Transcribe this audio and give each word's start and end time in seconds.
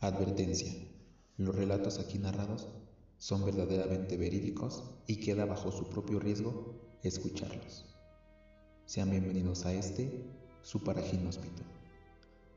Advertencia. 0.00 0.72
Los 1.38 1.56
relatos 1.56 1.98
aquí 1.98 2.18
narrados 2.18 2.68
son 3.16 3.44
verdaderamente 3.44 4.16
verídicos 4.16 4.84
y 5.08 5.16
queda 5.16 5.44
bajo 5.44 5.72
su 5.72 5.90
propio 5.90 6.20
riesgo 6.20 6.98
escucharlos. 7.02 7.84
Sean 8.84 9.10
bienvenidos 9.10 9.66
a 9.66 9.72
este, 9.72 10.24
su 10.62 10.84
paraginóspito. 10.84 11.64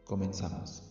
Comenzamos. 0.04 0.91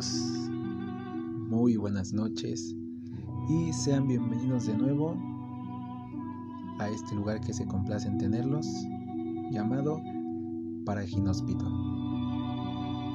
Muy 0.00 1.76
buenas 1.76 2.12
noches 2.12 2.72
y 3.48 3.72
sean 3.72 4.06
bienvenidos 4.06 4.66
de 4.66 4.76
nuevo 4.76 5.16
a 6.78 6.88
este 6.88 7.16
lugar 7.16 7.40
que 7.40 7.52
se 7.52 7.66
complace 7.66 8.06
en 8.06 8.16
tenerlos, 8.18 8.64
llamado 9.50 10.00
Paraginóspito. 10.84 11.64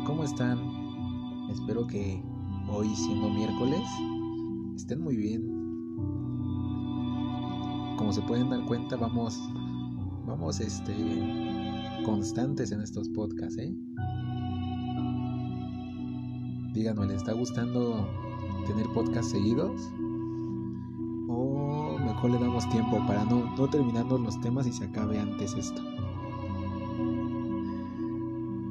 ¿Cómo 0.05 0.25
están? 0.25 0.59
Espero 1.51 1.87
que 1.87 2.21
hoy 2.69 2.89
siendo 2.95 3.29
miércoles 3.29 3.81
estén 4.75 5.01
muy 5.01 5.15
bien. 5.15 5.41
Como 7.97 8.11
se 8.11 8.21
pueden 8.23 8.49
dar 8.49 8.65
cuenta, 8.65 8.97
vamos, 8.97 9.39
vamos 10.27 10.59
este, 10.59 10.93
constantes 12.03 12.73
en 12.73 12.81
estos 12.81 13.07
podcasts, 13.07 13.57
¿eh? 13.57 13.73
Díganme, 16.73 17.05
¿les 17.05 17.17
está 17.17 17.33
gustando 17.33 18.09
tener 18.65 18.87
podcast 18.95 19.29
seguidos? 19.29 19.91
¿O 21.29 21.99
mejor 21.99 22.31
le 22.31 22.39
damos 22.39 22.67
tiempo 22.69 22.97
para 23.05 23.23
no, 23.25 23.55
no 23.55 23.69
terminarnos 23.69 24.19
los 24.19 24.41
temas 24.41 24.65
y 24.65 24.73
se 24.73 24.85
acabe 24.85 25.19
antes 25.19 25.53
esto? 25.53 25.83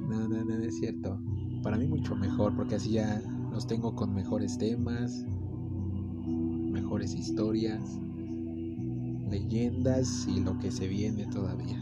No, 0.09 0.29
no, 0.29 0.45
no 0.45 0.55
es 0.65 0.79
cierto. 0.79 1.17
Para 1.63 1.77
mí 1.77 1.87
mucho 1.87 2.17
mejor, 2.17 2.57
porque 2.57 2.75
así 2.75 2.91
ya 2.91 3.23
los 3.53 3.69
tengo 3.69 3.95
con 3.95 4.13
mejores 4.13 4.59
temas, 4.59 5.25
mejores 6.27 7.15
historias, 7.15 8.01
leyendas 9.31 10.27
y 10.27 10.41
lo 10.41 10.59
que 10.59 10.73
se 10.73 10.89
viene 10.89 11.27
todavía. 11.27 11.81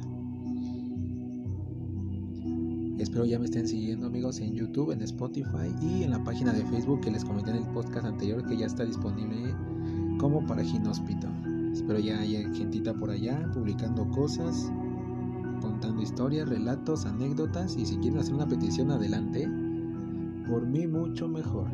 Espero 3.00 3.24
ya 3.24 3.38
me 3.38 3.46
estén 3.46 3.66
siguiendo 3.66 4.08
amigos 4.08 4.40
en 4.40 4.52
YouTube, 4.52 4.92
en 4.92 5.00
Spotify 5.00 5.74
y 5.80 6.02
en 6.02 6.10
la 6.10 6.22
página 6.22 6.52
de 6.52 6.62
Facebook 6.66 7.00
que 7.00 7.10
les 7.10 7.24
comenté 7.24 7.50
en 7.50 7.56
el 7.56 7.66
podcast 7.68 8.04
anterior 8.04 8.46
que 8.46 8.58
ya 8.58 8.66
está 8.66 8.84
disponible 8.84 9.54
como 10.18 10.46
para 10.46 10.62
Ginóspito. 10.62 11.26
Espero 11.72 11.98
ya 11.98 12.20
haya 12.20 12.42
gentita 12.52 12.92
por 12.92 13.08
allá 13.08 13.50
publicando 13.54 14.06
cosas, 14.10 14.70
contando 15.62 16.02
historias, 16.02 16.50
relatos, 16.50 17.06
anécdotas 17.06 17.74
y 17.78 17.86
si 17.86 17.96
quieren 17.96 18.20
hacer 18.20 18.34
una 18.34 18.46
petición 18.46 18.90
adelante, 18.90 19.48
por 20.46 20.66
mí 20.66 20.86
mucho 20.86 21.26
mejor. 21.26 21.70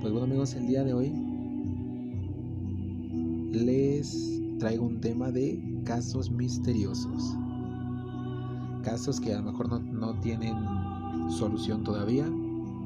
Pues 0.00 0.14
bueno 0.14 0.24
amigos, 0.24 0.54
el 0.54 0.66
día 0.66 0.82
de 0.82 0.94
hoy 0.94 1.12
les 3.52 4.40
traigo 4.58 4.86
un 4.86 4.98
tema 5.02 5.30
de 5.30 5.62
casos 5.84 6.30
misteriosos 6.30 7.36
casos 8.82 9.20
que 9.20 9.34
a 9.34 9.40
lo 9.40 9.50
mejor 9.50 9.68
no, 9.68 9.78
no 9.78 10.14
tienen 10.20 10.56
solución 11.30 11.84
todavía, 11.84 12.26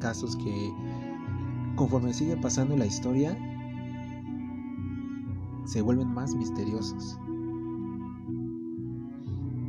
casos 0.01 0.37
que 0.37 0.73
conforme 1.77 2.13
sigue 2.13 2.37
pasando 2.37 2.77
la 2.77 2.87
historia 2.87 3.37
se 5.65 5.81
vuelven 5.81 6.13
más 6.13 6.35
misteriosos, 6.35 7.19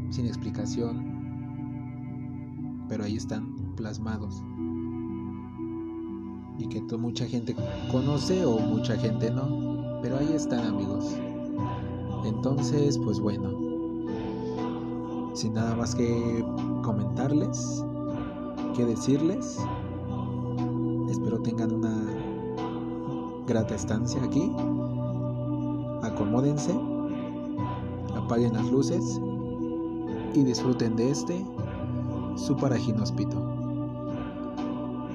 sin 0.09 0.25
explicación, 0.25 1.13
pero 2.89 3.03
ahí 3.03 3.15
están 3.15 3.53
plasmados. 3.75 4.43
Y 6.59 6.67
que 6.67 6.81
mucha 6.97 7.25
gente 7.25 7.55
conoce 7.91 8.45
o 8.45 8.59
mucha 8.59 8.95
gente 8.97 9.31
no, 9.31 9.99
pero 10.01 10.17
ahí 10.17 10.33
están 10.33 10.65
amigos. 10.67 11.15
Entonces, 12.25 12.97
pues 12.99 13.19
bueno, 13.19 13.62
sin 15.33 15.53
nada 15.53 15.75
más 15.75 15.95
que 15.95 16.45
comentarles, 16.83 17.83
que 18.75 18.85
decirles. 18.85 19.59
Espero 21.09 21.39
tengan 21.39 21.73
una 21.73 21.95
grata 23.47 23.75
estancia 23.75 24.23
aquí. 24.23 24.51
Acomódense, 26.03 26.73
apaguen 28.15 28.53
las 28.53 28.69
luces 28.69 29.19
y 30.33 30.43
disfruten 30.43 30.95
de 30.95 31.11
este 31.11 31.45
su 32.35 32.55
paraginóspito. 32.55 33.37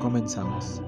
Comenzamos. 0.01 0.81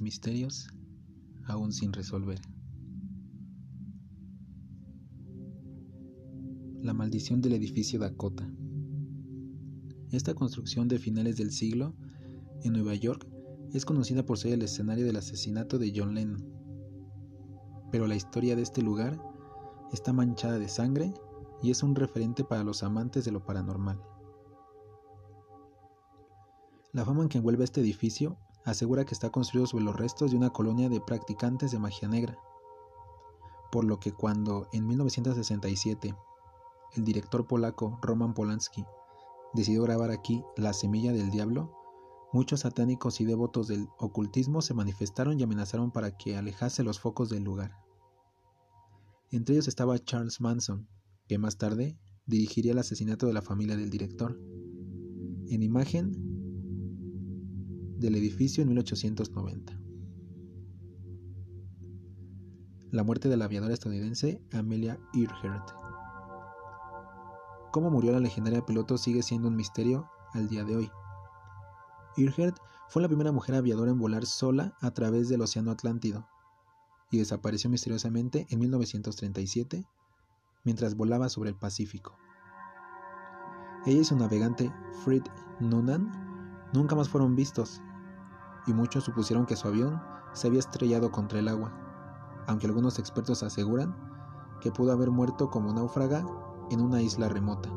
Misterios 0.00 0.68
aún 1.46 1.72
sin 1.72 1.92
resolver. 1.92 2.40
La 6.82 6.94
maldición 6.94 7.40
del 7.40 7.54
edificio 7.54 7.98
Dakota. 7.98 8.48
Esta 10.12 10.34
construcción 10.34 10.88
de 10.88 10.98
finales 10.98 11.36
del 11.36 11.50
siglo 11.50 11.94
en 12.62 12.72
Nueva 12.72 12.94
York 12.94 13.26
es 13.72 13.84
conocida 13.84 14.24
por 14.24 14.38
ser 14.38 14.52
el 14.52 14.62
escenario 14.62 15.04
del 15.04 15.16
asesinato 15.16 15.78
de 15.78 15.92
John 15.94 16.14
Lennon. 16.14 16.44
Pero 17.90 18.06
la 18.06 18.16
historia 18.16 18.56
de 18.56 18.62
este 18.62 18.82
lugar 18.82 19.20
está 19.92 20.12
manchada 20.12 20.58
de 20.58 20.68
sangre 20.68 21.12
y 21.62 21.70
es 21.70 21.82
un 21.82 21.94
referente 21.94 22.44
para 22.44 22.64
los 22.64 22.82
amantes 22.82 23.24
de 23.24 23.32
lo 23.32 23.44
paranormal. 23.44 24.00
La 26.92 27.04
fama 27.04 27.22
en 27.22 27.28
que 27.28 27.38
envuelve 27.38 27.64
este 27.64 27.80
edificio 27.80 28.38
asegura 28.66 29.04
que 29.04 29.14
está 29.14 29.30
construido 29.30 29.66
sobre 29.66 29.84
los 29.84 29.96
restos 29.96 30.32
de 30.32 30.36
una 30.36 30.50
colonia 30.50 30.88
de 30.88 31.00
practicantes 31.00 31.70
de 31.70 31.78
magia 31.78 32.08
negra, 32.08 32.36
por 33.70 33.84
lo 33.84 33.98
que 34.00 34.12
cuando 34.12 34.68
en 34.72 34.86
1967 34.86 36.14
el 36.96 37.04
director 37.04 37.46
polaco 37.46 37.98
Roman 38.02 38.34
Polanski 38.34 38.84
decidió 39.54 39.84
grabar 39.84 40.10
aquí 40.10 40.44
La 40.56 40.72
Semilla 40.72 41.12
del 41.12 41.30
Diablo, 41.30 41.72
muchos 42.32 42.60
satánicos 42.60 43.20
y 43.20 43.24
devotos 43.24 43.68
del 43.68 43.88
ocultismo 43.98 44.60
se 44.60 44.74
manifestaron 44.74 45.38
y 45.38 45.44
amenazaron 45.44 45.92
para 45.92 46.16
que 46.16 46.36
alejase 46.36 46.82
los 46.82 46.98
focos 46.98 47.28
del 47.28 47.44
lugar. 47.44 47.76
Entre 49.30 49.54
ellos 49.54 49.68
estaba 49.68 49.98
Charles 49.98 50.40
Manson, 50.40 50.88
que 51.28 51.38
más 51.38 51.56
tarde 51.56 51.96
dirigiría 52.26 52.72
el 52.72 52.78
asesinato 52.78 53.26
de 53.26 53.32
la 53.32 53.42
familia 53.42 53.76
del 53.76 53.90
director. 53.90 54.40
En 55.48 55.62
imagen 55.62 56.25
del 57.98 58.14
edificio 58.14 58.62
en 58.62 58.68
1890. 58.68 59.80
La 62.90 63.02
muerte 63.02 63.28
de 63.28 63.36
la 63.36 63.46
aviadora 63.46 63.74
estadounidense 63.74 64.40
Amelia 64.52 64.98
Earhart. 65.14 65.70
Cómo 67.72 67.90
murió 67.90 68.12
la 68.12 68.20
legendaria 68.20 68.64
piloto 68.64 68.96
sigue 68.96 69.22
siendo 69.22 69.48
un 69.48 69.56
misterio 69.56 70.08
al 70.32 70.48
día 70.48 70.64
de 70.64 70.76
hoy. 70.76 70.90
Earhart 72.16 72.56
fue 72.88 73.02
la 73.02 73.08
primera 73.08 73.32
mujer 73.32 73.54
aviadora 73.54 73.90
en 73.90 73.98
volar 73.98 74.24
sola 74.24 74.76
a 74.80 74.92
través 74.92 75.28
del 75.28 75.42
Océano 75.42 75.70
Atlántico 75.70 76.26
y 77.10 77.18
desapareció 77.18 77.70
misteriosamente 77.70 78.46
en 78.50 78.60
1937 78.60 79.86
mientras 80.64 80.96
volaba 80.96 81.28
sobre 81.28 81.50
el 81.50 81.56
Pacífico. 81.56 82.16
Ella 83.86 84.00
y 84.00 84.04
su 84.04 84.16
navegante 84.16 84.72
Fred 85.04 85.22
Noonan 85.60 86.70
nunca 86.72 86.96
más 86.96 87.08
fueron 87.08 87.36
vistos, 87.36 87.80
y 88.66 88.72
muchos 88.72 89.04
supusieron 89.04 89.46
que 89.46 89.56
su 89.56 89.68
avión 89.68 90.00
se 90.32 90.48
había 90.48 90.60
estrellado 90.60 91.10
contra 91.10 91.38
el 91.38 91.48
agua, 91.48 91.72
aunque 92.46 92.66
algunos 92.66 92.98
expertos 92.98 93.42
aseguran 93.42 93.96
que 94.60 94.70
pudo 94.70 94.92
haber 94.92 95.10
muerto 95.10 95.50
como 95.50 95.72
náufraga 95.72 96.26
en 96.70 96.80
una 96.80 97.02
isla 97.02 97.28
remota. 97.28 97.70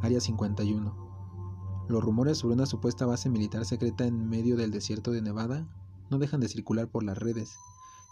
Área 0.00 0.20
51. 0.20 1.86
Los 1.88 2.04
rumores 2.04 2.38
sobre 2.38 2.54
una 2.54 2.66
supuesta 2.66 3.06
base 3.06 3.30
militar 3.30 3.64
secreta 3.64 4.04
en 4.04 4.28
medio 4.28 4.56
del 4.56 4.70
desierto 4.70 5.10
de 5.10 5.22
Nevada 5.22 5.66
no 6.10 6.18
dejan 6.18 6.40
de 6.40 6.48
circular 6.48 6.88
por 6.88 7.02
las 7.02 7.18
redes, 7.18 7.56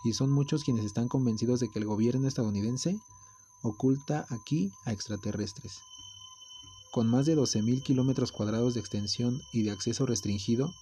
y 0.05 0.13
son 0.13 0.33
muchos 0.33 0.65
quienes 0.65 0.85
están 0.85 1.09
convencidos 1.09 1.61
de 1.61 1.69
que 1.69 1.79
el 1.79 1.85
gobierno 1.85 2.29
estadounidense 2.29 2.99
oculta 3.63 4.27
aquí 4.31 4.73
a 4.85 4.93
extraterrestres. 4.93 5.81
Con 6.97 7.09
más 7.09 7.27
de 7.27 7.37
12.000 7.37 7.83
kilómetros 7.83 8.33
cuadrados 8.33 8.73
de 8.73 8.81
extensión 8.81 9.43
y 9.53 9.65
de 9.65 9.71
acceso 9.71 10.07
restringido, 10.07 10.73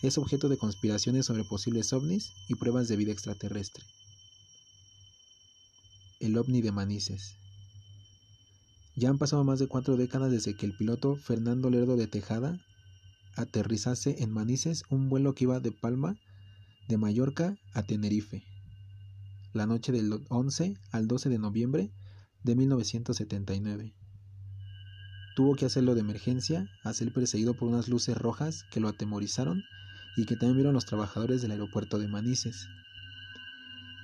es 0.00 0.16
objeto 0.16 0.48
de 0.48 0.58
conspiraciones 0.58 1.26
sobre 1.26 1.42
posibles 1.42 1.92
ovnis 1.92 2.34
y 2.46 2.54
pruebas 2.54 2.86
de 2.86 2.94
vida 2.94 3.10
extraterrestre. 3.10 3.82
El 6.20 6.38
ovni 6.38 6.62
de 6.62 6.70
Manises. 6.70 7.34
Ya 8.94 9.08
han 9.08 9.18
pasado 9.18 9.42
más 9.42 9.58
de 9.58 9.66
cuatro 9.66 9.96
décadas 9.96 10.30
desde 10.30 10.54
que 10.54 10.66
el 10.66 10.76
piloto 10.76 11.16
Fernando 11.16 11.68
Lerdo 11.68 11.96
de 11.96 12.06
Tejada 12.06 12.60
aterrizase 13.34 14.22
en 14.22 14.30
Manises 14.30 14.84
un 14.88 15.08
vuelo 15.08 15.34
que 15.34 15.46
iba 15.46 15.58
de 15.58 15.72
Palma, 15.72 16.16
de 16.86 16.96
Mallorca 16.96 17.58
a 17.74 17.82
Tenerife, 17.82 18.44
la 19.52 19.66
noche 19.66 19.90
del 19.90 20.24
11 20.28 20.76
al 20.92 21.08
12 21.08 21.28
de 21.28 21.38
noviembre 21.40 21.90
de 22.44 22.54
1979. 22.54 24.05
Tuvo 25.36 25.54
que 25.54 25.66
hacerlo 25.66 25.94
de 25.94 26.00
emergencia, 26.00 26.66
a 26.82 26.94
ser 26.94 27.12
perseguido 27.12 27.52
por 27.52 27.68
unas 27.68 27.88
luces 27.88 28.16
rojas 28.16 28.64
que 28.70 28.80
lo 28.80 28.88
atemorizaron 28.88 29.64
y 30.16 30.24
que 30.24 30.34
también 30.34 30.56
vieron 30.56 30.72
los 30.72 30.86
trabajadores 30.86 31.42
del 31.42 31.50
aeropuerto 31.50 31.98
de 31.98 32.08
Manises. 32.08 32.70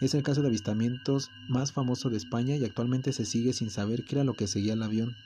Es 0.02 0.12
el 0.12 0.23
caso 0.23 0.43
de 0.43 0.49
avistamientos 0.49 1.31
más 1.49 1.73
famoso 1.73 2.11
de 2.11 2.19
España 2.19 2.55
y 2.56 2.67
actualmente 2.67 3.14
se 3.14 3.25
sigue 3.25 3.55
sin 3.55 3.70
saber 3.70 4.05
qué 4.05 4.17
era 4.17 4.25
lo 4.25 4.34
que 4.34 4.46
seguía 4.46 4.75
el 4.75 4.82
avión. 4.82 5.17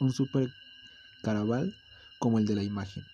Un 0.00 0.12
super 0.12 0.50
caraval 1.22 1.72
como 2.18 2.40
el 2.40 2.46
de 2.46 2.56
la 2.56 2.64
imagen. 2.64 3.04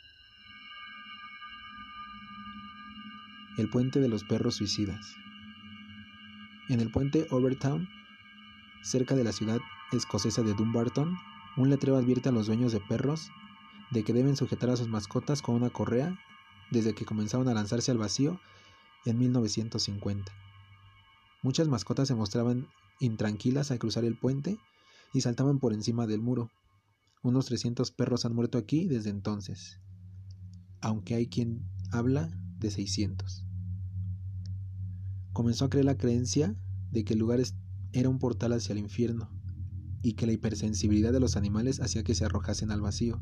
El 3.59 3.69
puente 3.69 4.01
de 4.01 4.09
los 4.09 4.25
perros 4.25 4.55
suicidas. 4.55 5.05
En 6.71 6.81
el 6.81 6.91
puente 6.91 7.27
Overtown, 7.29 7.91
cerca 8.83 9.17
de 9.17 9.25
la 9.25 9.33
ciudad 9.33 9.59
escocesa 9.93 10.43
de 10.43 10.55
Dumbarton, 10.55 11.15
un 11.57 11.69
letrero 11.69 11.97
advierte 11.97 12.31
a 12.31 12.33
los 12.33 12.47
dueños 12.47 12.73
de 12.73 12.81
perros 12.81 13.31
de 13.91 14.05
que 14.05 14.13
deben 14.13 14.37
sujetar 14.37 14.71
a 14.71 14.77
sus 14.77 14.89
mascotas 14.89 15.43
con 15.43 15.55
una 15.55 15.71
correa 15.71 16.19
desde 16.71 16.95
que 16.95 17.05
comenzaron 17.05 17.49
a 17.49 17.55
lanzarse 17.55 17.91
al 17.91 17.99
vacío 17.99 18.41
en 19.05 19.19
1950. 19.19 20.33
Muchas 21.43 21.69
mascotas 21.69 22.09
se 22.09 22.15
mostraban 22.15 22.69
intranquilas 23.01 23.71
al 23.71 23.79
cruzar 23.79 24.05
el 24.05 24.17
puente 24.17 24.59
y 25.13 25.21
saltaban 25.21 25.59
por 25.59 25.75
encima 25.75 26.07
del 26.07 26.23
muro. 26.23 26.51
Unos 27.23 27.47
300 27.47 27.91
perros 27.91 28.25
han 28.25 28.35
muerto 28.35 28.57
aquí 28.57 28.87
desde 28.87 29.11
entonces, 29.11 29.79
aunque 30.81 31.15
hay 31.15 31.27
quien 31.27 31.69
habla 31.91 32.31
de 32.59 32.71
600. 32.71 33.45
Comenzó 35.33 35.67
a 35.67 35.71
creer 35.71 35.85
la 35.85 35.99
creencia 35.99 36.57
de 36.91 37.05
que 37.05 37.13
el 37.13 37.19
lugar 37.19 37.41
era 37.93 38.09
un 38.09 38.19
portal 38.19 38.53
hacia 38.55 38.73
el 38.73 38.79
infierno 38.79 39.42
y 40.03 40.15
que 40.15 40.27
la 40.27 40.33
hipersensibilidad 40.33 41.13
de 41.13 41.21
los 41.21 41.37
animales 41.37 41.81
hacía 41.81 42.03
que 42.03 42.15
se 42.15 42.25
arrojasen 42.25 42.71
al 42.71 42.81
vacío. 42.81 43.21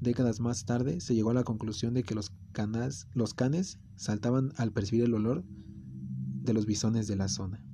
Décadas 0.00 0.40
más 0.40 0.64
tarde 0.64 1.00
se 1.00 1.14
llegó 1.14 1.30
a 1.30 1.34
la 1.34 1.44
conclusión 1.44 1.94
de 1.94 2.02
que 2.02 2.16
los, 2.16 2.32
canes 3.34 3.78
saltaban 3.94 4.52
al 4.56 4.72
percibir 4.72 5.04
el 5.04 5.14
olor 5.14 5.44
de 6.42 6.52
los 6.54 6.66
bisones 6.66 7.06
de 7.06 7.14
la 7.14 7.28
zona. 7.28 7.64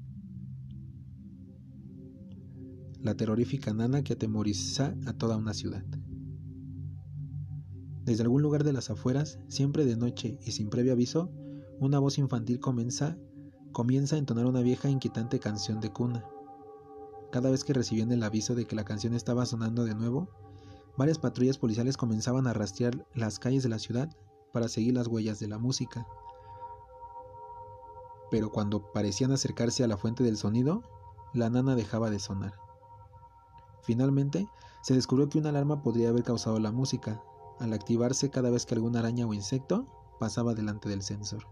La 3.00 3.14
terrorífica 3.14 3.72
nana 3.72 4.02
que 4.02 4.12
atemoriza 4.12 4.94
a 5.06 5.14
toda 5.14 5.36
una 5.36 5.54
ciudad. 5.54 5.84
Desde 8.04 8.24
algún 8.24 8.42
lugar 8.42 8.64
de 8.64 8.72
las 8.72 8.90
afueras, 8.90 9.38
siempre 9.48 9.86
de 9.86 9.96
noche 9.96 10.38
y 10.44 10.50
sin 10.50 10.68
previo 10.68 10.92
aviso, 10.92 11.30
una 11.78 11.98
voz 11.98 12.18
infantil 12.18 12.58
comienza, 12.58 13.16
comienza 13.72 14.16
a 14.16 14.18
entonar 14.18 14.46
una 14.46 14.60
vieja 14.60 14.90
inquietante 14.90 15.38
canción 15.38 15.80
de 15.80 15.92
cuna. 15.92 16.24
Cada 17.30 17.50
vez 17.50 17.64
que 17.64 17.74
recibían 17.74 18.12
el 18.12 18.22
aviso 18.22 18.54
de 18.54 18.64
que 18.66 18.76
la 18.76 18.84
canción 18.84 19.14
estaba 19.14 19.46
sonando 19.46 19.84
de 19.84 19.94
nuevo, 19.94 20.28
varias 20.96 21.18
patrullas 21.18 21.58
policiales 21.58 21.96
comenzaban 21.96 22.46
a 22.46 22.52
rastrear 22.52 23.06
las 23.14 23.38
calles 23.38 23.62
de 23.62 23.68
la 23.68 23.78
ciudad 23.78 24.08
para 24.52 24.68
seguir 24.68 24.94
las 24.94 25.06
huellas 25.06 25.38
de 25.38 25.48
la 25.48 25.58
música 25.58 26.06
pero 28.30 28.50
cuando 28.50 28.92
parecían 28.92 29.32
acercarse 29.32 29.84
a 29.84 29.88
la 29.88 29.96
fuente 29.96 30.22
del 30.22 30.36
sonido, 30.36 30.82
la 31.32 31.50
nana 31.50 31.74
dejaba 31.74 32.10
de 32.10 32.18
sonar. 32.18 32.54
Finalmente, 33.82 34.48
se 34.82 34.94
descubrió 34.94 35.28
que 35.28 35.38
una 35.38 35.48
alarma 35.48 35.82
podría 35.82 36.10
haber 36.10 36.24
causado 36.24 36.58
la 36.58 36.72
música, 36.72 37.22
al 37.58 37.72
activarse 37.72 38.30
cada 38.30 38.50
vez 38.50 38.66
que 38.66 38.74
alguna 38.74 39.00
araña 39.00 39.26
o 39.26 39.34
insecto 39.34 39.86
pasaba 40.20 40.54
delante 40.54 40.88
del 40.88 41.02
sensor. 41.02 41.46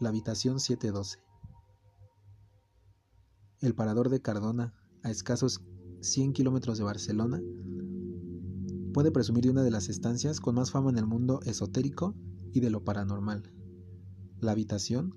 La 0.00 0.08
habitación 0.08 0.60
712. 0.60 1.23
El 3.64 3.74
parador 3.74 4.10
de 4.10 4.20
Cardona, 4.20 4.74
a 5.02 5.10
escasos 5.10 5.64
100 6.02 6.34
kilómetros 6.34 6.76
de 6.76 6.84
Barcelona, 6.84 7.40
puede 8.92 9.10
presumir 9.10 9.44
de 9.44 9.50
una 9.52 9.62
de 9.62 9.70
las 9.70 9.88
estancias 9.88 10.38
con 10.38 10.56
más 10.56 10.70
fama 10.70 10.90
en 10.90 10.98
el 10.98 11.06
mundo 11.06 11.40
esotérico 11.44 12.14
y 12.52 12.60
de 12.60 12.68
lo 12.68 12.84
paranormal. 12.84 13.50
La 14.38 14.52
habitación 14.52 15.16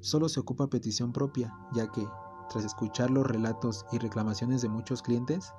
solo 0.00 0.28
se 0.28 0.40
ocupa 0.40 0.64
a 0.64 0.70
petición 0.70 1.12
propia, 1.12 1.54
ya 1.72 1.86
que, 1.92 2.04
tras 2.50 2.64
escuchar 2.64 3.12
los 3.12 3.28
relatos 3.28 3.86
y 3.92 3.98
reclamaciones 3.98 4.60
de 4.60 4.68
muchos 4.68 5.00
clientes, 5.00 5.52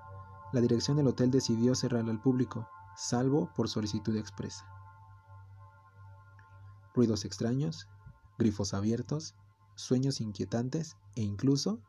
la 0.51 0.59
dirección 0.59 0.97
del 0.97 1.07
hotel 1.07 1.31
decidió 1.31 1.73
cerrarla 1.73 2.11
al 2.11 2.21
público, 2.21 2.67
salvo 2.97 3.49
por 3.55 3.69
solicitud 3.69 4.17
expresa. 4.17 4.67
Ruidos 6.93 7.23
extraños, 7.23 7.87
grifos 8.37 8.73
abiertos, 8.73 9.35
sueños 9.75 10.19
inquietantes 10.19 10.97
e 11.15 11.21
incluso 11.21 11.79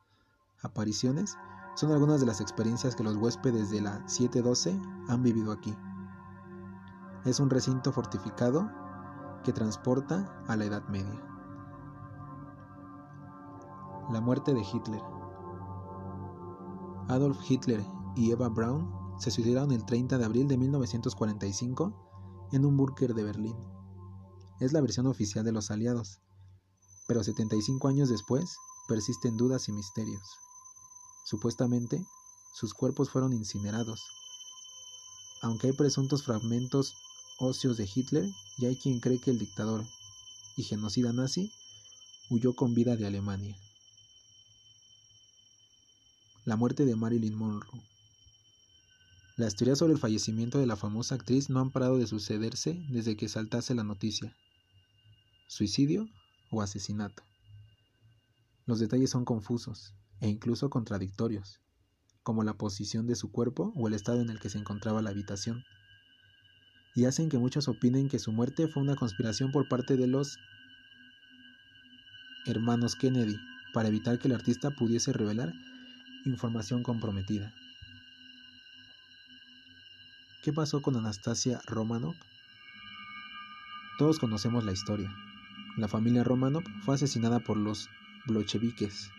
apariciones 0.65 1.37
son 1.77 1.93
algunas 1.93 2.21
de 2.21 2.27
las 2.27 2.41
experiencias 2.41 2.97
que 2.97 3.05
los 3.05 3.17
huéspedes 3.17 3.71
de 3.71 3.81
la 3.81 4.07
712 4.09 4.81
han 5.09 5.23
vivido 5.23 5.53
aquí. 5.53 5.77
Es 7.25 7.41
un 7.41 7.51
recinto 7.51 7.93
fortificado 7.93 8.71
que 9.45 9.53
transporta 9.53 10.43
a 10.47 10.57
la 10.57 10.65
Edad 10.65 10.87
Media. 10.89 11.21
La 14.11 14.21
muerte 14.21 14.55
de 14.55 14.61
Hitler. 14.61 15.03
Adolf 17.09 17.39
Hitler 17.49 17.85
y 18.15 18.31
Eva 18.31 18.49
Braun 18.49 18.91
se 19.19 19.31
suicidaron 19.31 19.73
el 19.73 19.85
30 19.85 20.19
de 20.19 20.25
abril 20.25 20.49
de 20.49 20.59
1945 20.59 22.49
en 22.53 22.65
un 22.65 22.77
búnker 22.77 23.15
de 23.15 23.25
Berlín. 23.25 23.57
Es 24.61 24.73
la 24.73 24.81
versión 24.81 25.07
oficial 25.07 25.45
de 25.45 25.53
los 25.53 25.71
aliados, 25.71 26.21
pero 27.09 27.23
75 27.23 27.89
años 27.89 28.09
después 28.09 28.57
persisten 28.89 29.37
dudas 29.37 29.69
y 29.69 29.73
misterios. 29.73 30.44
Supuestamente, 31.25 32.07
sus 32.55 32.75
cuerpos 32.75 33.09
fueron 33.09 33.33
incinerados, 33.33 34.03
aunque 35.41 35.69
hay 35.69 35.73
presuntos 35.73 36.23
fragmentos 36.23 36.95
óseos 37.39 37.79
de 37.79 37.89
Hitler 37.93 38.31
y 38.59 38.67
hay 38.67 38.77
quien 38.77 39.01
cree 39.01 39.19
que 39.19 39.31
el 39.31 39.39
dictador 39.39 39.85
y 40.57 40.63
genocida 40.63 41.13
nazi 41.13 41.51
huyó 42.29 42.55
con 42.55 42.75
vida 42.75 42.97
de 42.97 43.07
Alemania. 43.07 43.57
La 46.45 46.57
muerte 46.57 46.85
de 46.85 46.95
Marilyn 46.95 47.35
Monroe. 47.35 47.83
Las 49.37 49.57
teorías 49.57 49.79
sobre 49.79 49.95
el 49.95 49.99
fallecimiento 49.99 50.59
de 50.59 50.67
la 50.67 50.77
famosa 50.77 51.15
actriz 51.15 51.49
no 51.49 51.61
han 51.61 51.71
parado 51.71 51.97
de 51.97 52.07
sucederse 52.07 52.85
desde 52.91 53.17
que 53.17 53.29
saltase 53.29 53.75
la 53.75 53.83
noticia. 53.83 54.37
¿Suicidio 55.49 56.07
o 56.51 56.61
asesinato? 56.61 57.25
Los 58.67 58.79
detalles 58.79 59.11
son 59.11 59.25
confusos 59.25 59.95
e 60.25 60.29
incluso 60.29 60.71
contradictorios, 60.71 61.61
como 62.23 62.45
la 62.45 62.55
posición 62.55 63.07
de 63.07 63.15
su 63.15 63.31
cuerpo 63.31 63.75
o 63.77 63.89
el 63.89 63.93
estado 63.93 64.23
en 64.23 64.31
el 64.31 64.41
que 64.41 64.49
se 64.49 64.57
encontraba 64.57 65.03
la 65.03 65.11
habitación 65.11 65.65
y 66.95 67.05
hacen 67.05 67.29
que 67.29 67.37
muchos 67.37 67.69
opinen 67.69 68.09
que 68.09 68.19
su 68.19 68.33
muerte 68.33 68.67
fue 68.67 68.83
una 68.83 68.97
conspiración 68.97 69.53
por 69.53 69.69
parte 69.69 69.99
de 69.99 70.07
los 70.07 70.39
hermanos 72.47 72.97
Kennedy 72.97 73.37
para 73.75 73.89
evitar 73.89 74.19
que 74.19 74.29
el 74.29 74.35
artista 74.35 74.71
pudiese 74.71 75.13
revelar 75.13 75.53
información 76.25 76.83
comprometida. 76.83 77.53
¿Qué 80.43 80.55
pasó 80.55 80.81
con 80.81 80.97
Anastasia 80.97 81.61
Romanov? 81.67 82.15
Todos 83.99 84.19
conocemos 84.19 84.65
la 84.65 84.73
historia. 84.73 85.15
La 85.77 85.89
familia 85.89 86.25
Romanov 86.25 86.65
fue 86.81 86.95
asesinada 86.95 87.41
por 87.41 87.59
los 87.59 87.91
bolcheviques, 88.27 89.11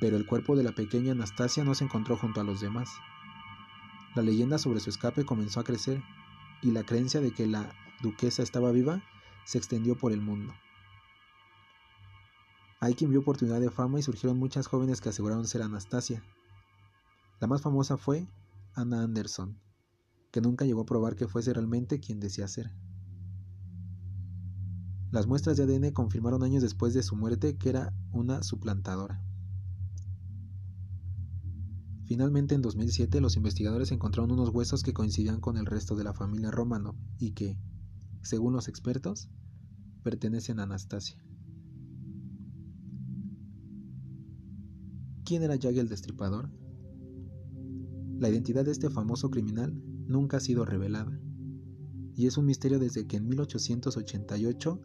pero 0.00 0.16
el 0.16 0.26
cuerpo 0.26 0.56
de 0.56 0.64
la 0.64 0.72
pequeña 0.72 1.12
Anastasia 1.12 1.64
no 1.64 1.74
se 1.74 1.84
encontró 1.84 2.16
junto 2.16 2.40
a 2.40 2.44
los 2.44 2.60
demás. 2.60 2.90
La 4.14 4.22
leyenda 4.22 4.58
sobre 4.58 4.80
su 4.80 4.90
escape 4.90 5.24
comenzó 5.24 5.60
a 5.60 5.64
crecer 5.64 6.02
y 6.62 6.70
la 6.70 6.84
creencia 6.84 7.20
de 7.20 7.32
que 7.32 7.46
la 7.46 7.72
duquesa 8.02 8.42
estaba 8.42 8.70
viva 8.70 9.02
se 9.44 9.58
extendió 9.58 9.96
por 9.96 10.12
el 10.12 10.20
mundo. 10.20 10.54
Hay 12.80 12.94
quien 12.94 13.10
vio 13.10 13.20
oportunidad 13.20 13.60
de 13.60 13.70
fama 13.70 13.98
y 13.98 14.02
surgieron 14.02 14.38
muchas 14.38 14.66
jóvenes 14.66 15.00
que 15.00 15.08
aseguraron 15.08 15.46
ser 15.46 15.62
Anastasia. 15.62 16.22
La 17.40 17.46
más 17.46 17.62
famosa 17.62 17.96
fue 17.96 18.28
Anna 18.74 19.02
Anderson, 19.02 19.58
que 20.30 20.40
nunca 20.40 20.64
llegó 20.64 20.82
a 20.82 20.86
probar 20.86 21.16
que 21.16 21.28
fuese 21.28 21.52
realmente 21.52 22.00
quien 22.00 22.20
decía 22.20 22.46
ser. 22.46 22.70
Las 25.10 25.26
muestras 25.26 25.56
de 25.56 25.62
ADN 25.62 25.92
confirmaron 25.92 26.42
años 26.42 26.62
después 26.62 26.92
de 26.92 27.02
su 27.02 27.14
muerte 27.14 27.56
que 27.56 27.68
era 27.68 27.92
una 28.12 28.42
suplantadora. 28.42 29.22
Finalmente, 32.06 32.54
en 32.54 32.62
2007, 32.62 33.20
los 33.20 33.36
investigadores 33.36 33.90
encontraron 33.90 34.30
unos 34.30 34.50
huesos 34.50 34.82
que 34.82 34.92
coincidían 34.92 35.40
con 35.40 35.56
el 35.56 35.64
resto 35.64 35.96
de 35.96 36.04
la 36.04 36.12
familia 36.12 36.50
Romano 36.50 36.94
y 37.18 37.32
que, 37.32 37.56
según 38.22 38.52
los 38.52 38.68
expertos, 38.68 39.30
pertenecen 40.02 40.60
a 40.60 40.64
Anastasia. 40.64 41.16
¿Quién 45.24 45.42
era 45.42 45.56
Jack 45.56 45.76
el 45.76 45.88
Destripador? 45.88 46.50
La 48.18 48.28
identidad 48.28 48.66
de 48.66 48.72
este 48.72 48.90
famoso 48.90 49.30
criminal 49.30 49.72
nunca 50.06 50.36
ha 50.36 50.40
sido 50.40 50.66
revelada, 50.66 51.18
y 52.14 52.26
es 52.26 52.36
un 52.36 52.44
misterio 52.44 52.78
desde 52.78 53.06
que 53.06 53.16
en 53.16 53.26
1888 53.28 54.80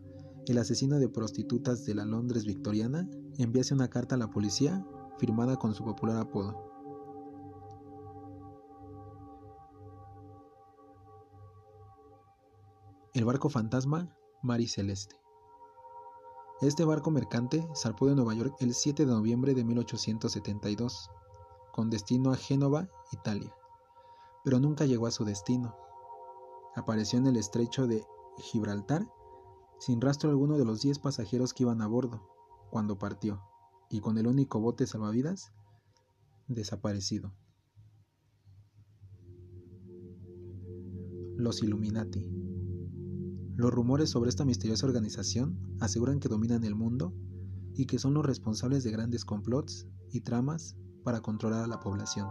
el 0.48 0.58
asesino 0.58 0.98
de 0.98 1.10
prostitutas 1.10 1.86
de 1.86 1.96
la 1.96 2.06
Londres 2.06 2.46
victoriana 2.46 3.10
enviase 3.38 3.74
una 3.74 3.90
carta 3.90 4.16
a 4.16 4.18
la 4.18 4.30
policía 4.30 4.86
firmada 5.20 5.58
con 5.58 5.76
su 5.76 5.84
popular 5.84 6.18
apodo. 6.18 6.69
El 13.12 13.25
barco 13.25 13.50
fantasma 13.50 14.16
Mari 14.44 14.68
Celeste. 14.68 15.16
Este 16.62 16.86
barco 16.86 17.10
mercante 17.10 17.68
zarpó 17.75 18.06
de 18.06 18.13
Nueva 18.13 18.36
York 18.36 18.56
el 18.60 18.75
7 18.75 19.04
de 19.04 19.12
noviembre 19.12 19.56
de 19.56 19.63
1872, 19.63 21.10
con 21.72 21.89
destino 21.89 22.32
a 22.32 22.36
Génova, 22.36 22.88
Italia, 23.12 23.51
pero 24.44 24.60
nunca 24.60 24.86
llegó 24.86 25.08
a 25.08 25.12
su 25.12 25.25
destino. 25.25 25.75
Apareció 26.75 27.18
en 27.18 27.25
el 27.25 27.38
estrecho 27.38 27.88
de 27.88 28.06
Gibraltar 28.38 29.12
sin 29.80 30.01
rastro 30.01 30.30
alguno 30.30 30.60
de 30.60 30.66
los 30.66 30.82
10 30.82 31.00
pasajeros 31.00 31.56
que 31.56 31.63
iban 31.63 31.82
a 31.82 31.88
bordo 31.88 32.30
cuando 32.70 33.00
partió, 33.00 33.42
y 33.89 34.01
con 34.01 34.20
el 34.20 34.28
único 34.28 34.60
bote 34.60 34.86
salvavidas 34.86 35.51
desaparecido. 36.48 37.34
Los 41.38 41.63
Illuminati. 41.63 42.49
Los 43.60 43.74
rumores 43.74 44.10
sobre 44.10 44.30
esta 44.30 44.46
misteriosa 44.46 44.88
organización 44.88 45.60
aseguran 45.82 46.22
que 46.22 46.30
dominan 46.30 46.63
el 46.63 46.75
mundo 46.75 47.13
y 47.75 47.88
que 47.88 48.00
son 48.00 48.13
los 48.13 48.25
responsables 48.25 48.86
de 48.86 48.92
grandes 48.92 49.25
complots 49.25 49.86
y 50.13 50.22
tramas 50.22 50.78
para 51.04 51.20
controlar 51.20 51.66
a 51.66 51.68
la 51.68 51.82
población. 51.82 52.30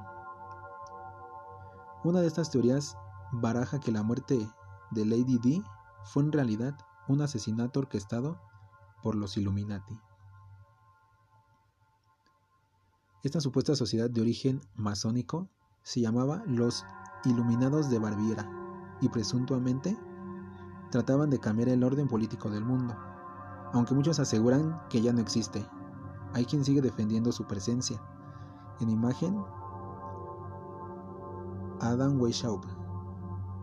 Una 2.02 2.22
de 2.22 2.28
estas 2.28 2.50
teorías 2.50 2.96
baraja 3.30 3.78
que 3.78 3.92
la 3.92 4.02
muerte 4.02 4.38
de 4.92 5.04
Lady 5.04 5.38
D 5.44 5.62
fue 6.04 6.22
en 6.22 6.32
realidad 6.32 6.78
un 7.08 7.20
asesinato 7.20 7.80
orquestado 7.80 8.40
por 9.02 9.14
los 9.14 9.36
Illuminati. 9.36 10.00
Esta 13.22 13.42
supuesta 13.42 13.76
sociedad 13.76 14.08
de 14.08 14.22
origen 14.22 14.62
masónico 14.76 15.50
se 15.82 16.00
llamaba 16.00 16.42
los 16.46 16.86
Iluminados 17.26 17.90
de 17.90 17.98
Barbiera 17.98 18.50
y 19.02 19.10
presuntamente 19.10 19.94
trataban 20.90 21.30
de 21.30 21.38
cambiar 21.38 21.68
el 21.68 21.84
orden 21.84 22.08
político 22.08 22.50
del 22.50 22.64
mundo, 22.64 22.94
aunque 23.72 23.94
muchos 23.94 24.18
aseguran 24.18 24.80
que 24.88 25.02
ya 25.02 25.12
no 25.12 25.20
existe. 25.20 25.66
Hay 26.34 26.44
quien 26.44 26.64
sigue 26.64 26.80
defendiendo 26.80 27.32
su 27.32 27.46
presencia. 27.46 28.00
En 28.80 28.90
imagen, 28.90 29.42
Adam 31.80 32.20
Weishaupt, 32.20 32.68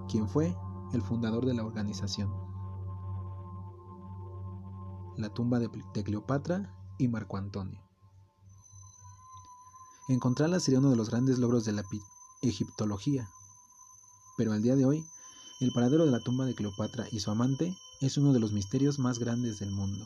quien 0.09 0.27
fue 0.27 0.55
el 0.93 1.01
fundador 1.01 1.45
de 1.45 1.53
la 1.53 1.65
organización. 1.65 2.33
La 5.17 5.29
tumba 5.29 5.59
de, 5.59 5.69
Cleopatra 6.03 6.75
y 6.97 7.07
Marco 7.07 7.37
Antonio. 7.37 7.81
Encontrarla 10.07 10.59
sería 10.59 10.79
uno 10.79 10.89
de 10.89 10.95
los 10.95 11.09
grandes 11.09 11.39
logros 11.39 11.65
de 11.65 11.71
la 11.71 11.83
egiptología, 12.41 13.27
pero 14.37 14.51
al 14.51 14.61
día 14.61 14.75
de 14.75 14.85
hoy 14.85 15.05
el 15.59 15.71
paradero 15.71 16.05
de 16.05 16.11
la 16.11 16.19
tumba 16.19 16.45
de 16.45 16.53
Cleopatra 16.53 17.07
y 17.11 17.19
su 17.19 17.31
amante 17.31 17.73
es 18.01 18.17
uno 18.17 18.33
de 18.33 18.39
los 18.39 18.51
misterios 18.51 18.99
más 18.99 19.19
grandes 19.19 19.59
del 19.59 19.71
mundo. 19.71 20.05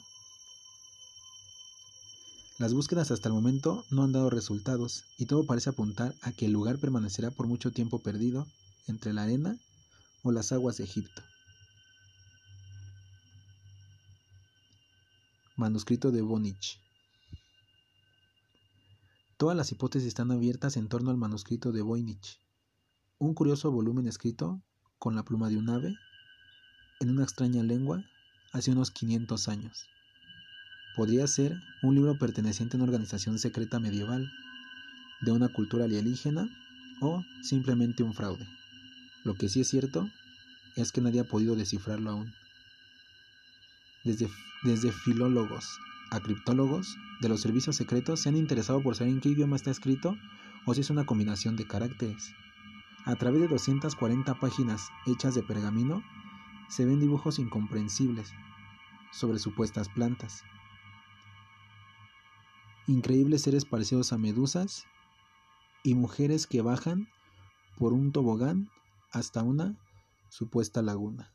Las 2.60 2.74
búsquedas 2.74 3.10
hasta 3.10 3.30
el 3.30 3.34
momento 3.34 3.86
no 3.90 4.04
han 4.04 4.12
dado 4.12 4.30
resultados 4.30 5.06
y 5.18 5.26
todo 5.26 5.46
parece 5.46 5.70
apuntar 5.70 6.14
a 6.22 6.32
que 6.32 6.46
el 6.46 6.52
lugar 6.52 6.78
permanecerá 6.78 7.32
por 7.32 7.48
mucho 7.48 7.72
tiempo 7.72 8.00
perdido 8.00 8.46
entre 8.88 9.14
la 9.14 9.24
arena 9.24 9.58
o 10.24 10.32
las 10.32 10.52
aguas 10.52 10.78
de 10.78 10.84
Egipto. 10.84 11.24
Manuscrito 15.56 16.12
de 16.12 16.22
Vonich. 16.22 16.80
Todas 19.38 19.56
las 19.56 19.72
hipótesis 19.72 20.10
están 20.10 20.32
abiertas 20.32 20.76
en 20.76 20.90
torno 20.90 21.12
al 21.12 21.18
manuscrito 21.18 21.72
de 21.72 21.82
Voynich, 21.82 22.40
un 23.20 23.34
curioso 23.34 23.72
volumen 23.72 24.06
escrito 24.06 24.62
con 25.00 25.16
la 25.16 25.24
pluma 25.24 25.50
de 25.50 25.58
un 25.58 25.70
ave 25.70 25.98
en 27.00 27.10
una 27.10 27.24
extraña 27.24 27.64
lengua 27.64 28.04
hace 28.52 28.72
unos 28.72 28.92
500 28.92 29.48
años. 29.48 29.88
Podría 30.96 31.26
ser 31.28 31.56
un 31.82 31.96
libro 31.96 32.18
perteneciente 32.18 32.76
a 32.76 32.78
una 32.78 32.86
organización 32.86 33.40
secreta 33.40 33.80
medieval, 33.80 34.30
de 35.22 35.32
una 35.32 35.50
cultura 35.50 35.86
alienígena 35.86 36.50
o 37.02 37.24
simplemente 37.42 38.04
un 38.04 38.14
fraude. 38.14 38.46
Lo 39.24 39.36
que 39.36 39.50
sí 39.50 39.62
es 39.62 39.70
cierto 39.70 40.10
es 40.76 40.92
que 40.92 41.02
nadie 41.02 41.22
ha 41.22 41.28
podido 41.28 41.56
descifrarlo 41.56 42.12
aún. 42.12 42.34
Desde, 44.04 44.30
desde 44.64 44.92
filólogos 44.92 45.80
a 46.12 46.20
criptólogos 46.20 46.98
de 47.22 47.30
los 47.30 47.42
servicios 47.42 47.76
secretos 47.76 48.22
se 48.22 48.30
han 48.30 48.38
interesado 48.38 48.82
por 48.82 48.96
saber 48.96 49.14
en 49.14 49.22
qué 49.22 49.30
idioma 49.30 49.56
está 49.56 49.72
escrito 49.72 50.18
o 50.66 50.74
si 50.74 50.82
es 50.82 50.90
una 50.90 51.06
combinación 51.06 51.56
de 51.56 51.68
caracteres. 51.68 52.34
A 53.06 53.16
través 53.16 53.42
de 53.42 53.48
240 53.48 54.40
páginas 54.40 54.90
hechas 55.06 55.34
de 55.34 55.44
pergamino, 55.44 56.04
se 56.68 56.86
ven 56.86 57.00
dibujos 57.00 57.40
incomprensibles 57.40 58.32
sobre 59.12 59.40
supuestas 59.40 59.90
plantas. 59.90 60.44
Increíbles 62.88 63.42
seres 63.42 63.66
parecidos 63.66 64.14
a 64.14 64.18
medusas 64.18 64.86
y 65.84 65.96
mujeres 65.96 66.46
que 66.46 66.62
bajan 66.62 67.08
por 67.78 67.94
un 67.94 68.12
tobogán 68.12 68.70
hasta 69.12 69.44
una 69.44 69.78
supuesta 70.30 70.82
laguna. 70.82 71.34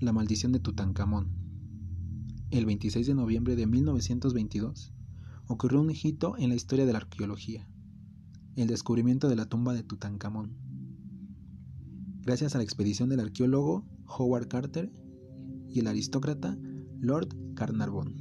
La 0.00 0.12
maldición 0.12 0.50
de 0.50 0.58
Tutankamón. 0.58 1.30
El 2.50 2.66
26 2.66 3.06
de 3.06 3.14
noviembre 3.14 3.54
de 3.54 3.66
1922, 3.66 4.92
ocurrió 5.46 5.80
un 5.80 5.90
hito 5.90 6.36
en 6.38 6.50
la 6.50 6.54
historia 6.54 6.86
de 6.86 6.92
la 6.92 6.98
arqueología, 6.98 7.68
el 8.56 8.68
descubrimiento 8.68 9.28
de 9.28 9.36
la 9.36 9.46
tumba 9.46 9.74
de 9.74 9.82
Tutankamón. 9.82 10.56
Gracias 12.22 12.54
a 12.54 12.58
la 12.58 12.64
expedición 12.64 13.08
del 13.08 13.20
arqueólogo 13.20 13.84
Howard 14.06 14.48
Carter 14.48 14.92
y 15.68 15.80
el 15.80 15.86
aristócrata 15.86 16.56
Lord 17.00 17.28
Carnarvon. 17.54 18.14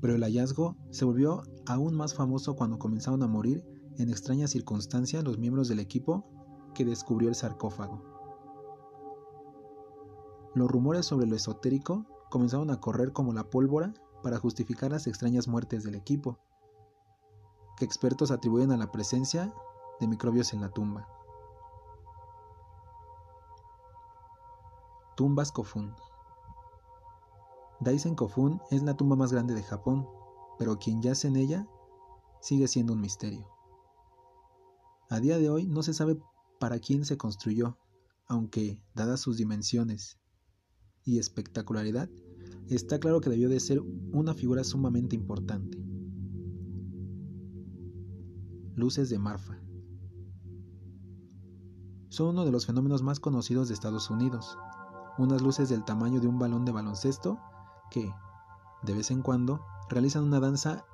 Pero 0.00 0.14
el 0.14 0.22
hallazgo 0.22 0.76
se 0.90 1.04
volvió 1.04 1.42
aún 1.66 1.94
más 1.94 2.14
famoso 2.14 2.54
cuando 2.54 2.78
comenzaron 2.78 3.22
a 3.22 3.28
morir 3.28 3.64
en 3.98 4.10
extrañas 4.10 4.50
circunstancias 4.50 5.24
los 5.24 5.38
miembros 5.38 5.68
del 5.68 5.80
equipo 5.80 6.26
que 6.74 6.84
descubrió 6.84 7.28
el 7.28 7.34
sarcófago. 7.34 8.02
Los 10.54 10.70
rumores 10.70 11.06
sobre 11.06 11.26
lo 11.26 11.36
esotérico 11.36 12.06
comenzaron 12.30 12.70
a 12.70 12.80
correr 12.80 13.12
como 13.12 13.32
la 13.32 13.48
pólvora 13.48 13.94
para 14.22 14.38
justificar 14.38 14.90
las 14.90 15.06
extrañas 15.06 15.48
muertes 15.48 15.84
del 15.84 15.94
equipo, 15.94 16.38
que 17.76 17.84
expertos 17.84 18.30
atribuyen 18.30 18.72
a 18.72 18.76
la 18.76 18.90
presencia 18.92 19.52
de 20.00 20.06
microbios 20.08 20.52
en 20.52 20.60
la 20.60 20.70
tumba. 20.70 21.08
Tumbas 25.16 25.52
Kofun. 25.52 25.94
Daisen 27.80 28.14
Kofun 28.14 28.62
es 28.70 28.82
la 28.82 28.96
tumba 28.96 29.16
más 29.16 29.32
grande 29.32 29.54
de 29.54 29.62
Japón, 29.62 30.08
pero 30.58 30.78
quien 30.78 31.02
yace 31.02 31.28
en 31.28 31.36
ella 31.36 31.66
sigue 32.40 32.68
siendo 32.68 32.92
un 32.92 33.00
misterio. 33.00 33.48
A 35.10 35.20
día 35.20 35.38
de 35.38 35.50
hoy 35.50 35.66
no 35.66 35.82
se 35.82 35.92
sabe 35.92 36.18
para 36.58 36.78
quién 36.78 37.04
se 37.04 37.18
construyó, 37.18 37.76
aunque, 38.26 38.80
dadas 38.94 39.20
sus 39.20 39.36
dimensiones 39.36 40.18
y 41.04 41.18
espectacularidad, 41.18 42.08
está 42.68 42.98
claro 42.98 43.20
que 43.20 43.30
debió 43.30 43.48
de 43.48 43.60
ser 43.60 43.80
una 44.12 44.34
figura 44.34 44.64
sumamente 44.64 45.16
importante. 45.16 45.78
Luces 48.74 49.10
de 49.10 49.18
Marfa. 49.18 49.58
Son 52.08 52.28
uno 52.28 52.44
de 52.44 52.52
los 52.52 52.66
fenómenos 52.66 53.02
más 53.02 53.20
conocidos 53.20 53.68
de 53.68 53.74
Estados 53.74 54.10
Unidos. 54.10 54.58
Unas 55.18 55.42
luces 55.42 55.68
del 55.68 55.84
tamaño 55.84 56.20
de 56.20 56.26
un 56.26 56.38
balón 56.38 56.64
de 56.64 56.72
baloncesto 56.72 57.38
que, 57.90 58.10
de 58.82 58.94
vez 58.94 59.10
en 59.10 59.22
cuando, 59.22 59.60
realizan 59.88 60.24
una 60.24 60.40
danza 60.40 60.84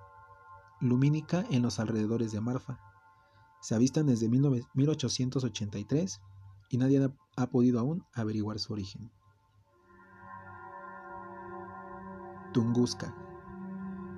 lumínica 0.80 1.44
en 1.50 1.62
los 1.62 1.78
alrededores 1.78 2.32
de 2.32 2.40
Marfa. 2.40 2.80
Se 3.60 3.74
avistan 3.74 4.06
desde 4.06 4.28
1883 4.28 6.20
y 6.70 6.78
nadie 6.78 7.10
ha 7.36 7.50
podido 7.50 7.80
aún 7.80 8.04
averiguar 8.14 8.58
su 8.58 8.72
origen. 8.72 9.10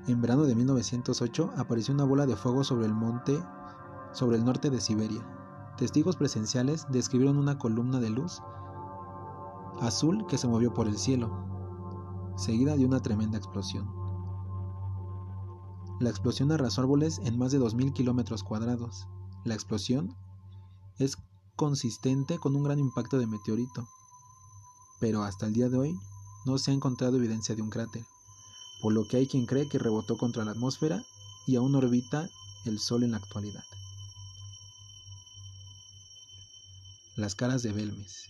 En 0.06 0.20
verano 0.20 0.44
de 0.44 0.54
1908 0.54 1.52
apareció 1.56 1.94
una 1.94 2.04
bola 2.04 2.26
de 2.26 2.36
fuego 2.36 2.64
sobre 2.64 2.86
el 2.86 2.94
monte 2.94 3.40
sobre 4.12 4.36
el 4.36 4.44
norte 4.44 4.70
de 4.70 4.80
Siberia. 4.80 5.24
Testigos 5.76 6.16
presenciales 6.16 6.86
describieron 6.90 7.38
una 7.38 7.58
columna 7.58 8.00
de 8.00 8.10
luz 8.10 8.42
azul 9.80 10.26
que 10.26 10.36
se 10.36 10.48
movió 10.48 10.74
por 10.74 10.88
el 10.88 10.98
cielo, 10.98 11.30
seguida 12.36 12.76
de 12.76 12.84
una 12.84 13.00
tremenda 13.00 13.38
explosión. 13.38 13.88
La 16.00 16.10
explosión 16.10 16.50
arrasó 16.52 16.82
árboles 16.82 17.18
en 17.24 17.38
más 17.38 17.52
de 17.52 17.60
2.000 17.60 17.92
kilómetros 17.92 18.42
cuadrados. 18.42 19.06
La 19.44 19.54
explosión 19.54 20.14
es 20.98 21.16
consistente 21.56 22.38
con 22.38 22.56
un 22.56 22.64
gran 22.64 22.78
impacto 22.78 23.18
de 23.18 23.26
meteorito, 23.26 23.86
pero 24.98 25.22
hasta 25.22 25.46
el 25.46 25.52
día 25.52 25.68
de 25.68 25.78
hoy 25.78 25.98
no 26.46 26.58
se 26.58 26.70
ha 26.70 26.74
encontrado 26.74 27.16
evidencia 27.16 27.54
de 27.54 27.62
un 27.62 27.70
cráter, 27.70 28.04
por 28.80 28.92
lo 28.92 29.06
que 29.06 29.18
hay 29.18 29.26
quien 29.26 29.46
cree 29.46 29.68
que 29.68 29.78
rebotó 29.78 30.16
contra 30.16 30.44
la 30.44 30.52
atmósfera 30.52 31.02
y 31.46 31.56
aún 31.56 31.74
orbita 31.74 32.28
el 32.64 32.78
Sol 32.78 33.02
en 33.02 33.12
la 33.12 33.18
actualidad. 33.18 33.64
Las 37.16 37.34
Caras 37.34 37.62
de 37.62 37.72
Belmes. 37.72 38.24